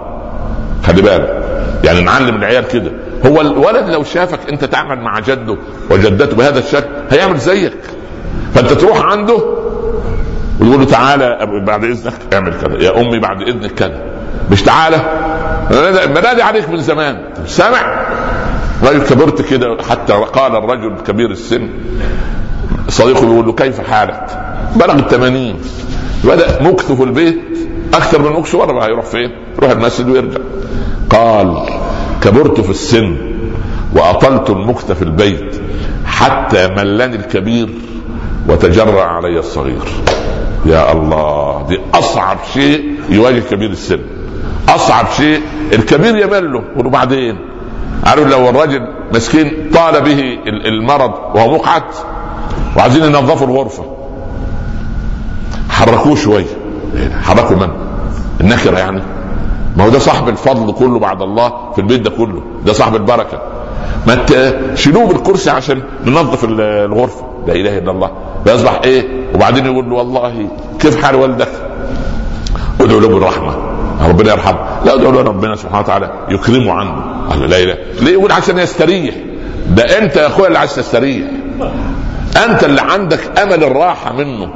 خلي 0.87 1.01
بالك. 1.01 1.43
يعني 1.83 2.01
نعلم 2.01 2.35
العيال 2.35 2.67
كده. 2.67 2.91
هو 3.25 3.41
الولد 3.41 3.89
لو 3.89 4.03
شافك 4.03 4.39
انت 4.49 4.65
تعمل 4.65 4.99
مع 5.01 5.19
جده 5.19 5.57
وجدته 5.89 6.35
بهذا 6.35 6.59
الشكل 6.59 6.89
هيعمل 7.11 7.37
زيك. 7.37 7.77
فانت 8.55 8.73
تروح 8.73 9.01
عنده 9.01 9.35
وتقول 10.59 10.79
له 10.79 10.85
تعالى 10.85 11.37
بعد 11.65 11.83
إذنك 11.83 12.13
اعمل 12.33 12.53
كذا. 12.61 12.83
يا 12.83 13.01
أمي 13.01 13.19
بعد 13.19 13.41
إذنك 13.41 13.71
كذا. 13.71 14.01
مش 14.51 14.61
تعالى. 14.61 14.97
بنادي 16.15 16.41
عليك 16.41 16.69
من 16.69 16.77
زمان. 16.77 17.17
سامع 17.45 18.07
راجل 18.83 19.03
كبرت 19.03 19.41
كده 19.41 19.77
حتى 19.89 20.13
قال 20.13 20.55
الرجل 20.55 20.95
كبير 21.07 21.31
السن. 21.31 21.69
صديقه 22.89 23.21
بيقول 23.21 23.45
له 23.45 23.53
كيف 23.53 23.81
حالك؟ 23.81 24.25
بلغ 24.75 24.95
الثمانين 24.95 25.55
بدأ 26.23 26.63
مكثه 26.63 26.95
في 26.95 27.03
البيت 27.03 27.41
أكثر 27.93 28.21
من 28.21 28.39
مكثه 28.39 28.65
بره 28.65 28.85
هيروح 28.85 29.05
فين؟ 29.05 29.31
يروح 29.57 29.71
المسجد 29.71 30.09
ويرجع. 30.09 30.39
قال 31.11 31.65
كبرت 32.23 32.61
في 32.61 32.69
السن 32.69 33.17
وأطلت 33.95 34.49
المكث 34.49 34.91
في 34.91 35.01
البيت 35.01 35.61
حتى 36.05 36.67
ملني 36.67 37.15
الكبير 37.15 37.69
وتجرع 38.49 39.03
علي 39.03 39.39
الصغير. 39.39 39.81
يا 40.65 40.91
الله 40.91 41.65
دي 41.69 41.79
أصعب 41.93 42.37
شيء 42.53 42.95
يواجه 43.09 43.39
كبير 43.39 43.69
السن. 43.69 43.99
أصعب 44.69 45.05
شيء 45.17 45.41
الكبير 45.73 46.15
يمل 46.15 46.53
له 46.53 46.63
وبعدين؟ 46.77 47.37
عارف 48.03 48.27
لو 48.27 48.49
الرجل 48.49 48.87
مسكين 49.13 49.69
طال 49.73 50.01
به 50.01 50.37
المرض 50.45 51.11
وهو 51.35 51.55
مقعد 51.55 51.83
وعايزين 52.77 53.03
ينظفوا 53.03 53.47
الغرفة. 53.47 53.85
حركوه 55.69 56.15
شوية 56.15 56.45
حركوا 57.21 57.55
من؟ 57.55 57.69
النكرة 58.41 58.79
يعني. 58.79 59.01
ما 59.77 59.85
هو 59.85 59.89
ده 59.89 59.99
صاحب 59.99 60.29
الفضل 60.29 60.73
كله 60.73 60.99
بعد 60.99 61.21
الله 61.21 61.71
في 61.75 61.81
البيت 61.81 62.01
ده 62.01 62.09
كله. 62.09 62.41
ده 62.65 62.73
صاحب 62.73 62.95
البركة. 62.95 63.41
ما 64.07 64.15
تشيلوه 64.15 65.07
بالكرسي 65.07 65.49
عشان 65.49 65.81
ننظف 66.05 66.45
الغرفة؟ 66.49 67.25
لا 67.47 67.53
إله 67.53 67.77
إلا 67.77 67.91
الله. 67.91 68.11
بيصبح 68.45 68.81
إيه؟ 68.83 69.07
وبعدين 69.35 69.65
يقول 69.65 69.89
له 69.89 69.95
والله 69.95 70.47
كيف 70.79 71.03
حال 71.05 71.15
والدك؟ 71.15 71.49
ادعو 72.81 72.99
له 72.99 73.07
بالرحمة. 73.07 73.55
ربنا 74.09 74.31
يرحمه. 74.31 74.59
لا 74.85 74.93
ادعو 74.93 75.11
له 75.11 75.21
ربنا 75.21 75.55
سبحانه 75.55 75.79
وتعالى 75.79 76.11
يكرمه 76.29 76.73
عنه. 76.73 77.01
قال 77.29 77.49
لا 77.49 77.63
إله. 77.63 77.77
ليه 78.01 78.11
يقول 78.11 78.31
عشان 78.31 78.57
يستريح؟ 78.57 79.15
ده 79.69 79.83
أنت 79.83 80.15
يا 80.15 80.27
أخويا 80.27 80.47
اللي 80.47 80.59
عايز 80.59 80.75
تستريح. 80.75 81.27
أنت 82.45 82.63
اللي 82.63 82.81
عندك 82.81 83.39
أمل 83.39 83.63
الراحة 83.63 84.13
منه. 84.13 84.49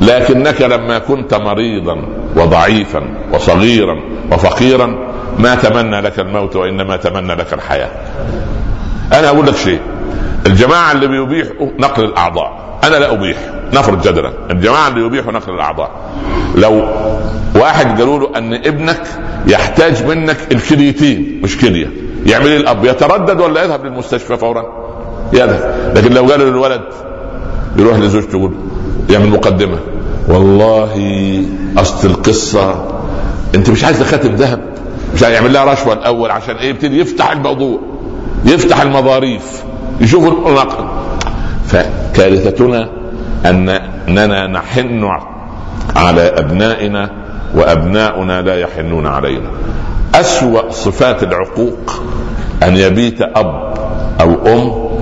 لكنك 0.00 0.62
لما 0.62 0.98
كنت 0.98 1.34
مريضا 1.34 2.04
وضعيفا 2.36 3.02
وصغيرا 3.32 4.00
وفقيرا 4.32 5.12
ما 5.38 5.54
تمنى 5.54 6.00
لك 6.00 6.20
الموت 6.20 6.56
وإنما 6.56 6.96
تمنى 6.96 7.34
لك 7.34 7.52
الحياة. 7.52 7.90
أنا 9.12 9.28
أقول 9.28 9.46
لك 9.46 9.56
شيء. 9.56 9.80
الجماعة 10.46 10.92
اللي 10.92 11.06
بيبيحوا 11.06 11.66
نقل 11.78 12.04
الأعضاء 12.04 12.78
أنا 12.84 12.96
لا 12.96 13.12
أبيح 13.12 13.38
نفرض 13.74 14.08
جدلا. 14.08 14.32
الجماعة 14.50 14.88
اللي 14.88 15.06
يبيحوا 15.06 15.32
نقل 15.32 15.54
الأعضاء 15.54 15.90
لو 16.56 16.88
واحد 17.54 17.98
قالوا 18.00 18.18
له 18.18 18.38
أن 18.38 18.54
ابنك 18.54 19.02
يحتاج 19.46 20.06
منك 20.06 20.36
الكليتين 20.52 21.40
مش 21.44 21.58
كلية. 21.58 21.90
يعمل 22.26 22.46
إيه 22.46 22.56
الأب 22.56 22.84
يتردد 22.84 23.40
ولا 23.40 23.62
يذهب 23.64 23.84
للمستشفى 23.84 24.36
فورا؟ 24.36 24.64
يذهب. 25.32 25.92
لكن 25.96 26.12
لو 26.14 26.24
قالوا 26.30 26.50
للولد 26.50 26.82
يروح 27.76 27.98
لزوجته 27.98 28.36
يقول 28.38 28.54
يعمل 29.10 29.30
مقدمة. 29.30 29.78
والله 30.28 30.94
أصل 31.78 32.08
القصة 32.08 32.84
أنت 33.54 33.70
مش 33.70 33.84
عايز 33.84 34.02
خاتم 34.02 34.34
ذهب؟ 34.34 34.60
مش 35.14 35.22
يعمل 35.22 35.52
لها 35.52 35.72
رشوة 35.72 35.92
الأول 35.92 36.30
عشان 36.30 36.56
إيه؟ 36.56 36.70
يبتدي 36.70 37.00
يفتح 37.00 37.30
الموضوع 37.30 37.80
يفتح 38.44 38.80
المظاريف 38.80 39.64
يشوف 40.00 40.24
النقل 40.48 40.84
فكارثتنا 41.66 42.88
أننا 43.46 44.46
نحن 44.46 45.04
على 45.96 46.20
أبنائنا 46.20 47.10
وأبناؤنا 47.54 48.42
لا 48.42 48.56
يحنون 48.56 49.06
علينا. 49.06 49.50
أسوأ 50.14 50.70
صفات 50.70 51.22
العقوق 51.22 52.02
أن 52.62 52.76
يبيت 52.76 53.22
أب 53.22 53.74
أو 54.20 54.46
أم 54.46 54.92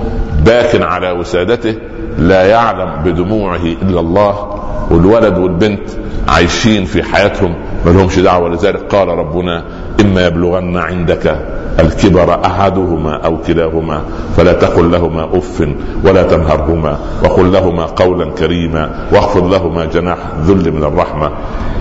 باكي 0.45 0.81
على 0.81 1.11
وسادته 1.11 1.75
لا 2.17 2.45
يعلم 2.45 3.03
بدموعه 3.05 3.65
إلا 3.81 3.99
الله 3.99 4.61
والولد 4.91 5.37
والبنت 5.37 5.89
عايشين 6.27 6.85
في 6.85 7.03
حياتهم 7.03 7.55
ما 7.85 7.91
لهمش 7.91 8.19
دعوة. 8.19 8.49
لذلك 8.49 8.95
قال 8.95 9.07
ربنا 9.07 9.63
إما 10.01 10.27
يبلغن 10.27 10.77
عندك 10.77 11.37
الكبر 11.79 12.45
أحدهما 12.45 13.15
أو 13.15 13.37
كلاهما 13.37 14.01
فلا 14.37 14.53
تقل 14.53 14.91
لهما 14.91 15.37
أف 15.37 15.67
ولا 16.05 16.23
تنهرهما 16.23 16.97
وقل 17.23 17.53
لهما 17.53 17.85
قولا 17.85 18.31
كريما 18.31 19.07
واخفض 19.11 19.53
لهما 19.53 19.85
جناح 19.85 20.17
ذل 20.45 20.71
من 20.71 20.83
الرحمة 20.83 21.31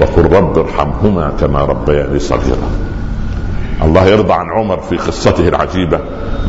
وقل 0.01 0.33
رب 0.33 0.59
ارحمهما 0.59 1.33
كما 1.41 1.65
ربياني 1.65 2.19
صغيرا. 2.19 2.71
الله 3.83 4.07
يرضى 4.07 4.33
عن 4.33 4.51
عمر 4.51 4.81
في 4.81 4.97
قصته 4.97 5.49
العجيبة 5.49 6.01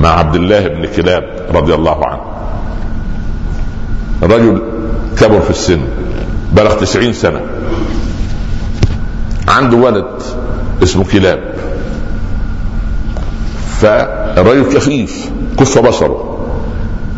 مع 0.02 0.10
عبد 0.10 0.36
الله 0.36 0.68
بن 0.68 0.86
كلاب 0.86 1.24
رضي 1.56 1.74
الله 1.76 2.06
عنه. 2.06 2.22
رجل 4.24 4.62
كبر 5.18 5.42
في 5.42 5.50
السن 5.50 5.82
بلغ 6.52 6.74
تسعين 6.74 7.14
سنة. 7.14 7.42
عنده 9.48 9.78
ولد 9.78 10.06
اسمه 10.84 11.06
كلاب. 11.12 11.40
فالرجل 13.82 14.74
كفيف 14.74 15.32
كف 15.60 15.80
بصره. 15.80 16.48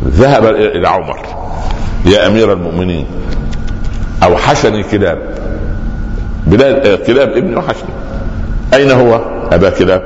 ذهب 0.07 0.45
إلى 0.45 0.87
عمر. 0.87 1.19
يا 2.05 2.27
أمير 2.27 2.53
المؤمنين 2.53 3.05
أوحشني 4.23 4.83
كلاب. 4.83 5.37
بلاد 6.47 6.87
آه، 6.87 6.95
كلاب 6.95 7.29
ابني 7.29 7.55
وحشني. 7.55 7.89
أين 8.73 8.91
هو؟ 8.91 9.21
أبا 9.51 9.69
كلاب. 9.69 10.01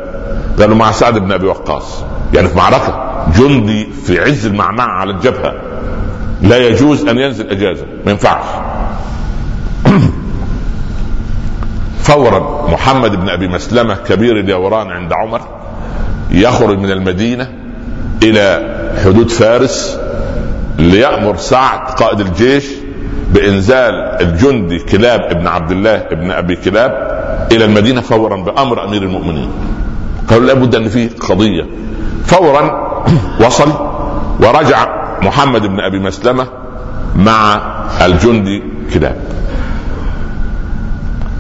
قالوا 0.60 0.76
مع 0.76 0.92
سعد 0.92 1.18
بن 1.18 1.32
أبي 1.32 1.46
وقاص. 1.46 2.04
يعني 2.34 2.48
في 2.48 2.58
معركة. 2.58 3.08
جندي 3.38 3.88
في 4.06 4.20
عز 4.20 4.46
المعمعة 4.46 4.88
على 4.88 5.12
الجبهة. 5.12 5.54
لا 6.42 6.58
يجوز 6.58 7.08
أن 7.08 7.18
ينزل 7.18 7.50
إجازة 7.50 7.86
ما 8.06 8.12
ينفعش. 8.12 8.46
فورا 12.08 12.68
محمد 12.72 13.16
بن 13.16 13.30
أبي 13.30 13.48
مسلمة 13.48 13.96
كبير 13.96 14.40
اليوران 14.40 14.92
عند 14.92 15.14
عمر 15.14 15.42
يخرج 16.32 16.80
من 16.80 16.92
المدينة 16.92 17.50
إلى 18.24 18.78
حدود 19.06 19.30
فارس 19.30 20.00
ليأمر 20.78 21.38
سعد 21.38 21.80
قائد 21.80 22.20
الجيش 22.20 22.66
بإنزال 23.34 23.96
الجندي 24.22 24.80
كلاب 24.80 25.22
ابن 25.22 25.48
عبد 25.48 25.72
الله 25.72 25.96
ابن 26.12 26.32
أبي 26.32 26.56
كلاب 26.56 27.18
إلى 27.52 27.66
المدينة 27.66 28.02
فورا 28.02 28.38
بأمر 28.38 28.86
أمير 28.86 29.04
المؤمنين. 29.04 29.50
قالوا 30.30 30.48
لابد 30.48 30.76
أن 30.76 30.90
في 30.90 31.08
قضية. 31.08 31.66
فورا 32.26 32.88
وصل 33.46 33.72
ورجع 34.40 35.07
محمد 35.22 35.62
بن 35.68 35.80
أبي 35.80 36.00
مسلمة 36.00 36.48
مع 37.16 37.62
الجندي 38.06 38.64
كلاب 38.94 39.16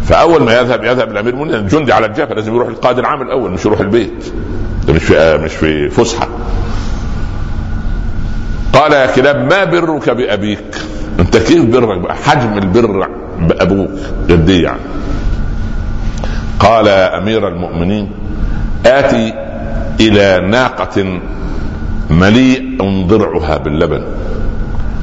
فأول 0.04 0.44
ما 0.44 0.60
يذهب 0.60 0.84
يذهب 0.84 1.12
الأمير 1.12 1.34
المؤمنين 1.34 1.56
الجندي 1.56 1.94
على 1.94 2.06
الجبهة 2.06 2.34
لازم 2.36 2.56
يروح 2.56 2.68
القائد 2.68 3.00
العام 3.00 3.22
الأول 3.22 3.52
مش 3.52 3.66
يروح 3.66 3.80
البيت 3.80 4.34
ده 4.88 4.94
مش 4.94 5.04
في 5.04 5.38
مش 5.38 5.54
في 5.56 5.90
فسحة. 5.90 6.28
قال 8.74 8.94
يا 8.94 9.06
كلاب 9.16 9.54
ما 9.54 9.64
برك 9.64 10.10
بأبيك؟ 10.10 10.76
أنت 11.20 11.38
كيف 11.38 11.66
برك 11.66 12.12
حجم 12.12 12.58
البر 12.58 13.08
بأبوك 13.40 13.90
قد 14.30 14.50
يعني. 14.50 14.80
قال 16.60 16.88
يا 16.88 17.18
أمير 17.18 17.48
المؤمنين 17.48 18.12
آتي 18.86 19.34
إلى 20.00 20.48
ناقة 20.48 21.20
مليء 22.10 22.78
ضرعها 23.08 23.58
باللبن 23.58 24.04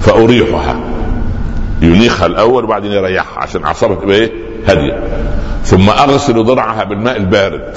فأريحها. 0.01 0.77
ينيخها 1.83 2.27
الأول 2.27 2.65
وبعدين 2.65 2.93
يريحها 2.93 3.43
عشان 3.43 3.65
أعصابها 3.65 3.97
تبقى 3.97 4.17
إيه؟ 4.17 4.33
هادية. 4.67 5.03
ثم 5.65 5.91
أغسل 5.91 6.45
ضرعها 6.45 6.85
بالماء 6.85 7.17
البارد. 7.17 7.77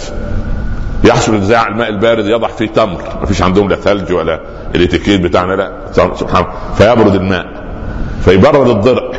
يحصل 1.03 1.35
نزاع 1.35 1.67
الماء 1.67 1.89
البارد 1.89 2.25
يضع 2.25 2.47
فيه 2.47 2.67
تمر. 2.67 3.01
ما 3.19 3.25
فيش 3.25 3.41
عندهم 3.41 3.69
لا 3.69 3.75
ثلج 3.75 4.11
ولا 4.11 4.41
الاتيكيت 4.75 5.21
بتاعنا 5.21 5.53
لا. 5.53 5.71
سبحان 5.91 6.45
فيبرد 6.77 7.15
الماء. 7.15 7.45
فيبرد 8.25 8.69
الضرع 8.69 9.11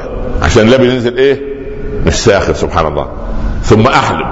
عشان 0.43 0.63
اللبن 0.63 0.85
ينزل 0.85 1.17
إيه؟ 1.17 1.41
مش 2.07 2.15
ساخن 2.15 2.55
سبحان 2.55 2.87
الله. 2.87 3.09
ثم 3.63 3.87
أحلب. 3.87 4.27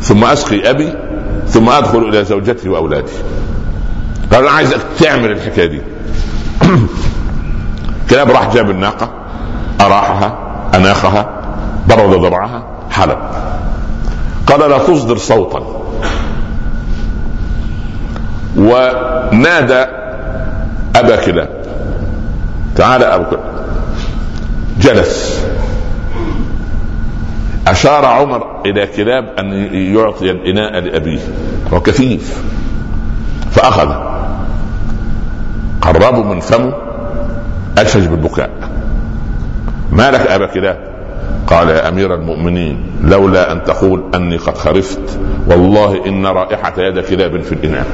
ثم 0.00 0.24
أسقي 0.24 0.70
أبي. 0.70 0.92
ثم 1.46 1.68
أدخل 1.68 1.98
إلى 1.98 2.24
زوجتي 2.24 2.68
وأولادي. 2.68 3.12
قال 4.32 4.42
أنا 4.42 4.50
عايزك 4.50 4.80
تعمل 4.98 5.30
الحكاية 5.30 5.66
دي. 5.66 5.82
كلاب 8.10 8.30
راح 8.30 8.54
جاب 8.54 8.70
الناقة 8.70 9.10
أراحها 9.80 10.38
أناخها 10.74 11.28
برد 11.88 12.20
ضرعها 12.20 12.64
حلب. 12.90 13.18
قال 14.46 14.70
لا 14.70 14.78
تصدر 14.78 15.16
صوتا. 15.16 15.62
ونادى 18.56 19.84
أبا 20.96 21.16
كلاب. 21.16 21.48
تعال 22.76 23.04
أبو 23.04 23.24
كلاب. 23.24 23.66
جلس. 24.80 25.44
أشار 27.66 28.04
عمر 28.04 28.60
إلى 28.66 28.86
كلاب 28.86 29.24
أن 29.38 29.52
يعطي 29.74 30.30
الإناء 30.30 30.80
لأبيه. 30.80 31.20
هو 31.72 31.80
كثيف. 31.80 32.42
فأخذ 33.50 34.12
قربوا 35.82 36.24
من 36.24 36.40
فمه 36.40 36.72
أشج 37.78 38.06
بالبكاء. 38.06 38.50
ما 39.92 40.10
لك 40.10 40.20
أبا 40.20 40.46
كلاب 40.46 40.78
قال 41.46 41.68
يا 41.68 41.88
أمير 41.88 42.14
المؤمنين 42.14 42.86
لولا 43.04 43.52
أن 43.52 43.64
تقول 43.64 44.02
أني 44.14 44.36
قد 44.36 44.58
خرفت 44.58 45.18
والله 45.46 46.06
إن 46.06 46.26
رائحة 46.26 46.72
يد 46.78 46.98
كلاب 46.98 47.40
في 47.40 47.52
الإناء. 47.52 47.86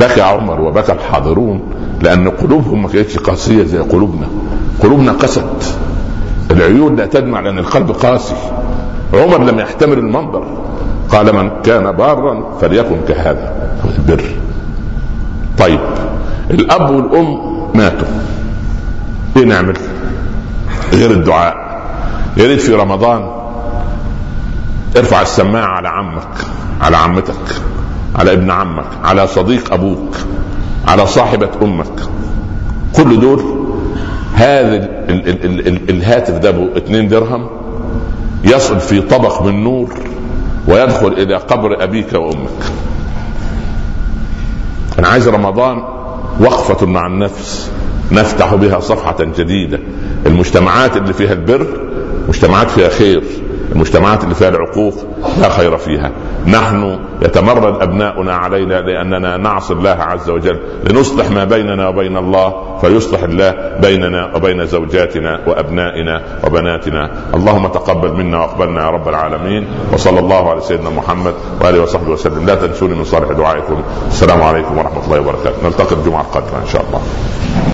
بكى 0.00 0.20
عمر 0.20 0.60
وبكى 0.60 0.92
الحاضرون 0.92 1.60
لأن 2.02 2.28
قلوبهم 2.28 2.82
ما 2.82 2.88
كانتش 2.88 3.18
قاسية 3.18 3.64
زي 3.64 3.78
قلوبنا. 3.78 4.26
قلوبنا 4.82 5.12
قست. 5.12 5.76
العيون 6.50 6.96
لا 6.96 7.06
تدمع 7.06 7.40
لأن 7.40 7.58
القلب 7.58 7.90
قاسي. 7.90 8.34
عمر 9.14 9.38
لم 9.38 9.58
يحتمل 9.58 9.98
المنظر. 9.98 10.65
قال 11.12 11.36
من 11.36 11.50
كان 11.64 11.92
بارا 11.92 12.58
فليكن 12.60 12.96
كهذا. 13.08 13.52
البر 13.98 14.24
طيب 15.58 15.80
الأب 16.50 16.90
والأم 16.90 17.38
ماتوا. 17.74 18.08
إيه 19.36 19.44
نعمل؟ 19.44 19.76
غير 20.92 21.10
الدعاء. 21.10 21.54
يا 22.36 22.46
ريت 22.46 22.60
في 22.60 22.74
رمضان 22.74 23.30
ارفع 24.96 25.22
السماعة 25.22 25.66
على 25.66 25.88
عمك 25.88 26.28
على 26.80 26.96
عمتك 26.96 27.34
على 28.16 28.32
ابن 28.32 28.50
عمك 28.50 28.86
على 29.04 29.26
صديق 29.26 29.72
أبوك 29.72 30.16
على 30.88 31.06
صاحبة 31.06 31.50
أمك. 31.62 32.00
كل 32.96 33.20
دول 33.20 33.42
هذا 34.34 34.76
ال 34.76 35.28
ال 35.28 35.44
ال 35.44 35.66
ال 35.68 35.90
الهاتف 35.90 36.34
ده 36.38 36.48
ابو 36.48 36.66
2 36.76 37.08
درهم 37.08 37.46
يصل 38.44 38.80
في 38.80 39.00
طبق 39.00 39.42
من 39.42 39.64
نور 39.64 39.94
ويدخل 40.68 41.06
إلى 41.06 41.36
قبر 41.36 41.84
أبيك 41.84 42.12
وأمك. 42.12 42.72
أنا 44.98 45.08
عايز 45.08 45.28
رمضان 45.28 45.82
وقفة 46.40 46.86
مع 46.86 47.06
النفس 47.06 47.70
نفتح 48.12 48.54
بها 48.54 48.80
صفحة 48.80 49.16
جديدة. 49.20 49.80
المجتمعات 50.26 50.96
اللي 50.96 51.12
فيها 51.12 51.32
البر 51.32 51.66
مجتمعات 52.28 52.70
فيها 52.70 52.88
خير. 52.88 53.22
المجتمعات 53.72 54.24
اللي 54.24 54.34
فيها 54.34 54.48
العقوق 54.48 54.94
لا 55.40 55.48
خير 55.48 55.76
فيها. 55.76 56.10
نحن 56.46 56.98
يتمرد 57.22 57.82
أبناؤنا 57.82 58.34
علينا 58.34 58.80
لأننا 58.80 59.36
نعصي 59.36 59.72
الله 59.72 59.90
عز 59.90 60.30
وجل 60.30 60.60
لنصلح 60.84 61.30
ما 61.30 61.44
بيننا 61.44 61.88
وبين 61.88 62.16
الله 62.16 62.78
فيصلح 62.80 63.22
الله 63.22 63.54
بيننا 63.80 64.36
وبين 64.36 64.66
زوجاتنا 64.66 65.40
وأبنائنا 65.46 66.22
وبناتنا. 66.44 67.10
اللهم 67.34 67.66
تقبل 67.66 68.12
منا 68.12 68.38
وأقبلنا 68.38 68.84
يا 68.84 68.90
رب 68.90 69.08
العالمين. 69.08 69.66
وصلى 69.92 70.20
الله 70.20 70.50
على 70.50 70.60
سيدنا 70.60 70.90
محمد 70.90 71.34
وآله 71.60 71.82
وصحبه 71.82 72.10
وسلم. 72.10 72.46
لا 72.46 72.54
تنسوني 72.54 72.94
من 72.94 73.04
صالح 73.04 73.32
دعائكم. 73.32 73.82
السلام 74.08 74.42
عليكم 74.42 74.78
ورحمة 74.78 75.04
الله 75.04 75.20
وبركاته. 75.20 75.56
نلتقي 75.64 75.96
الجمعة 75.96 76.20
القادمة 76.20 76.62
إن 76.62 76.68
شاء 76.72 76.84
الله. 76.88 77.00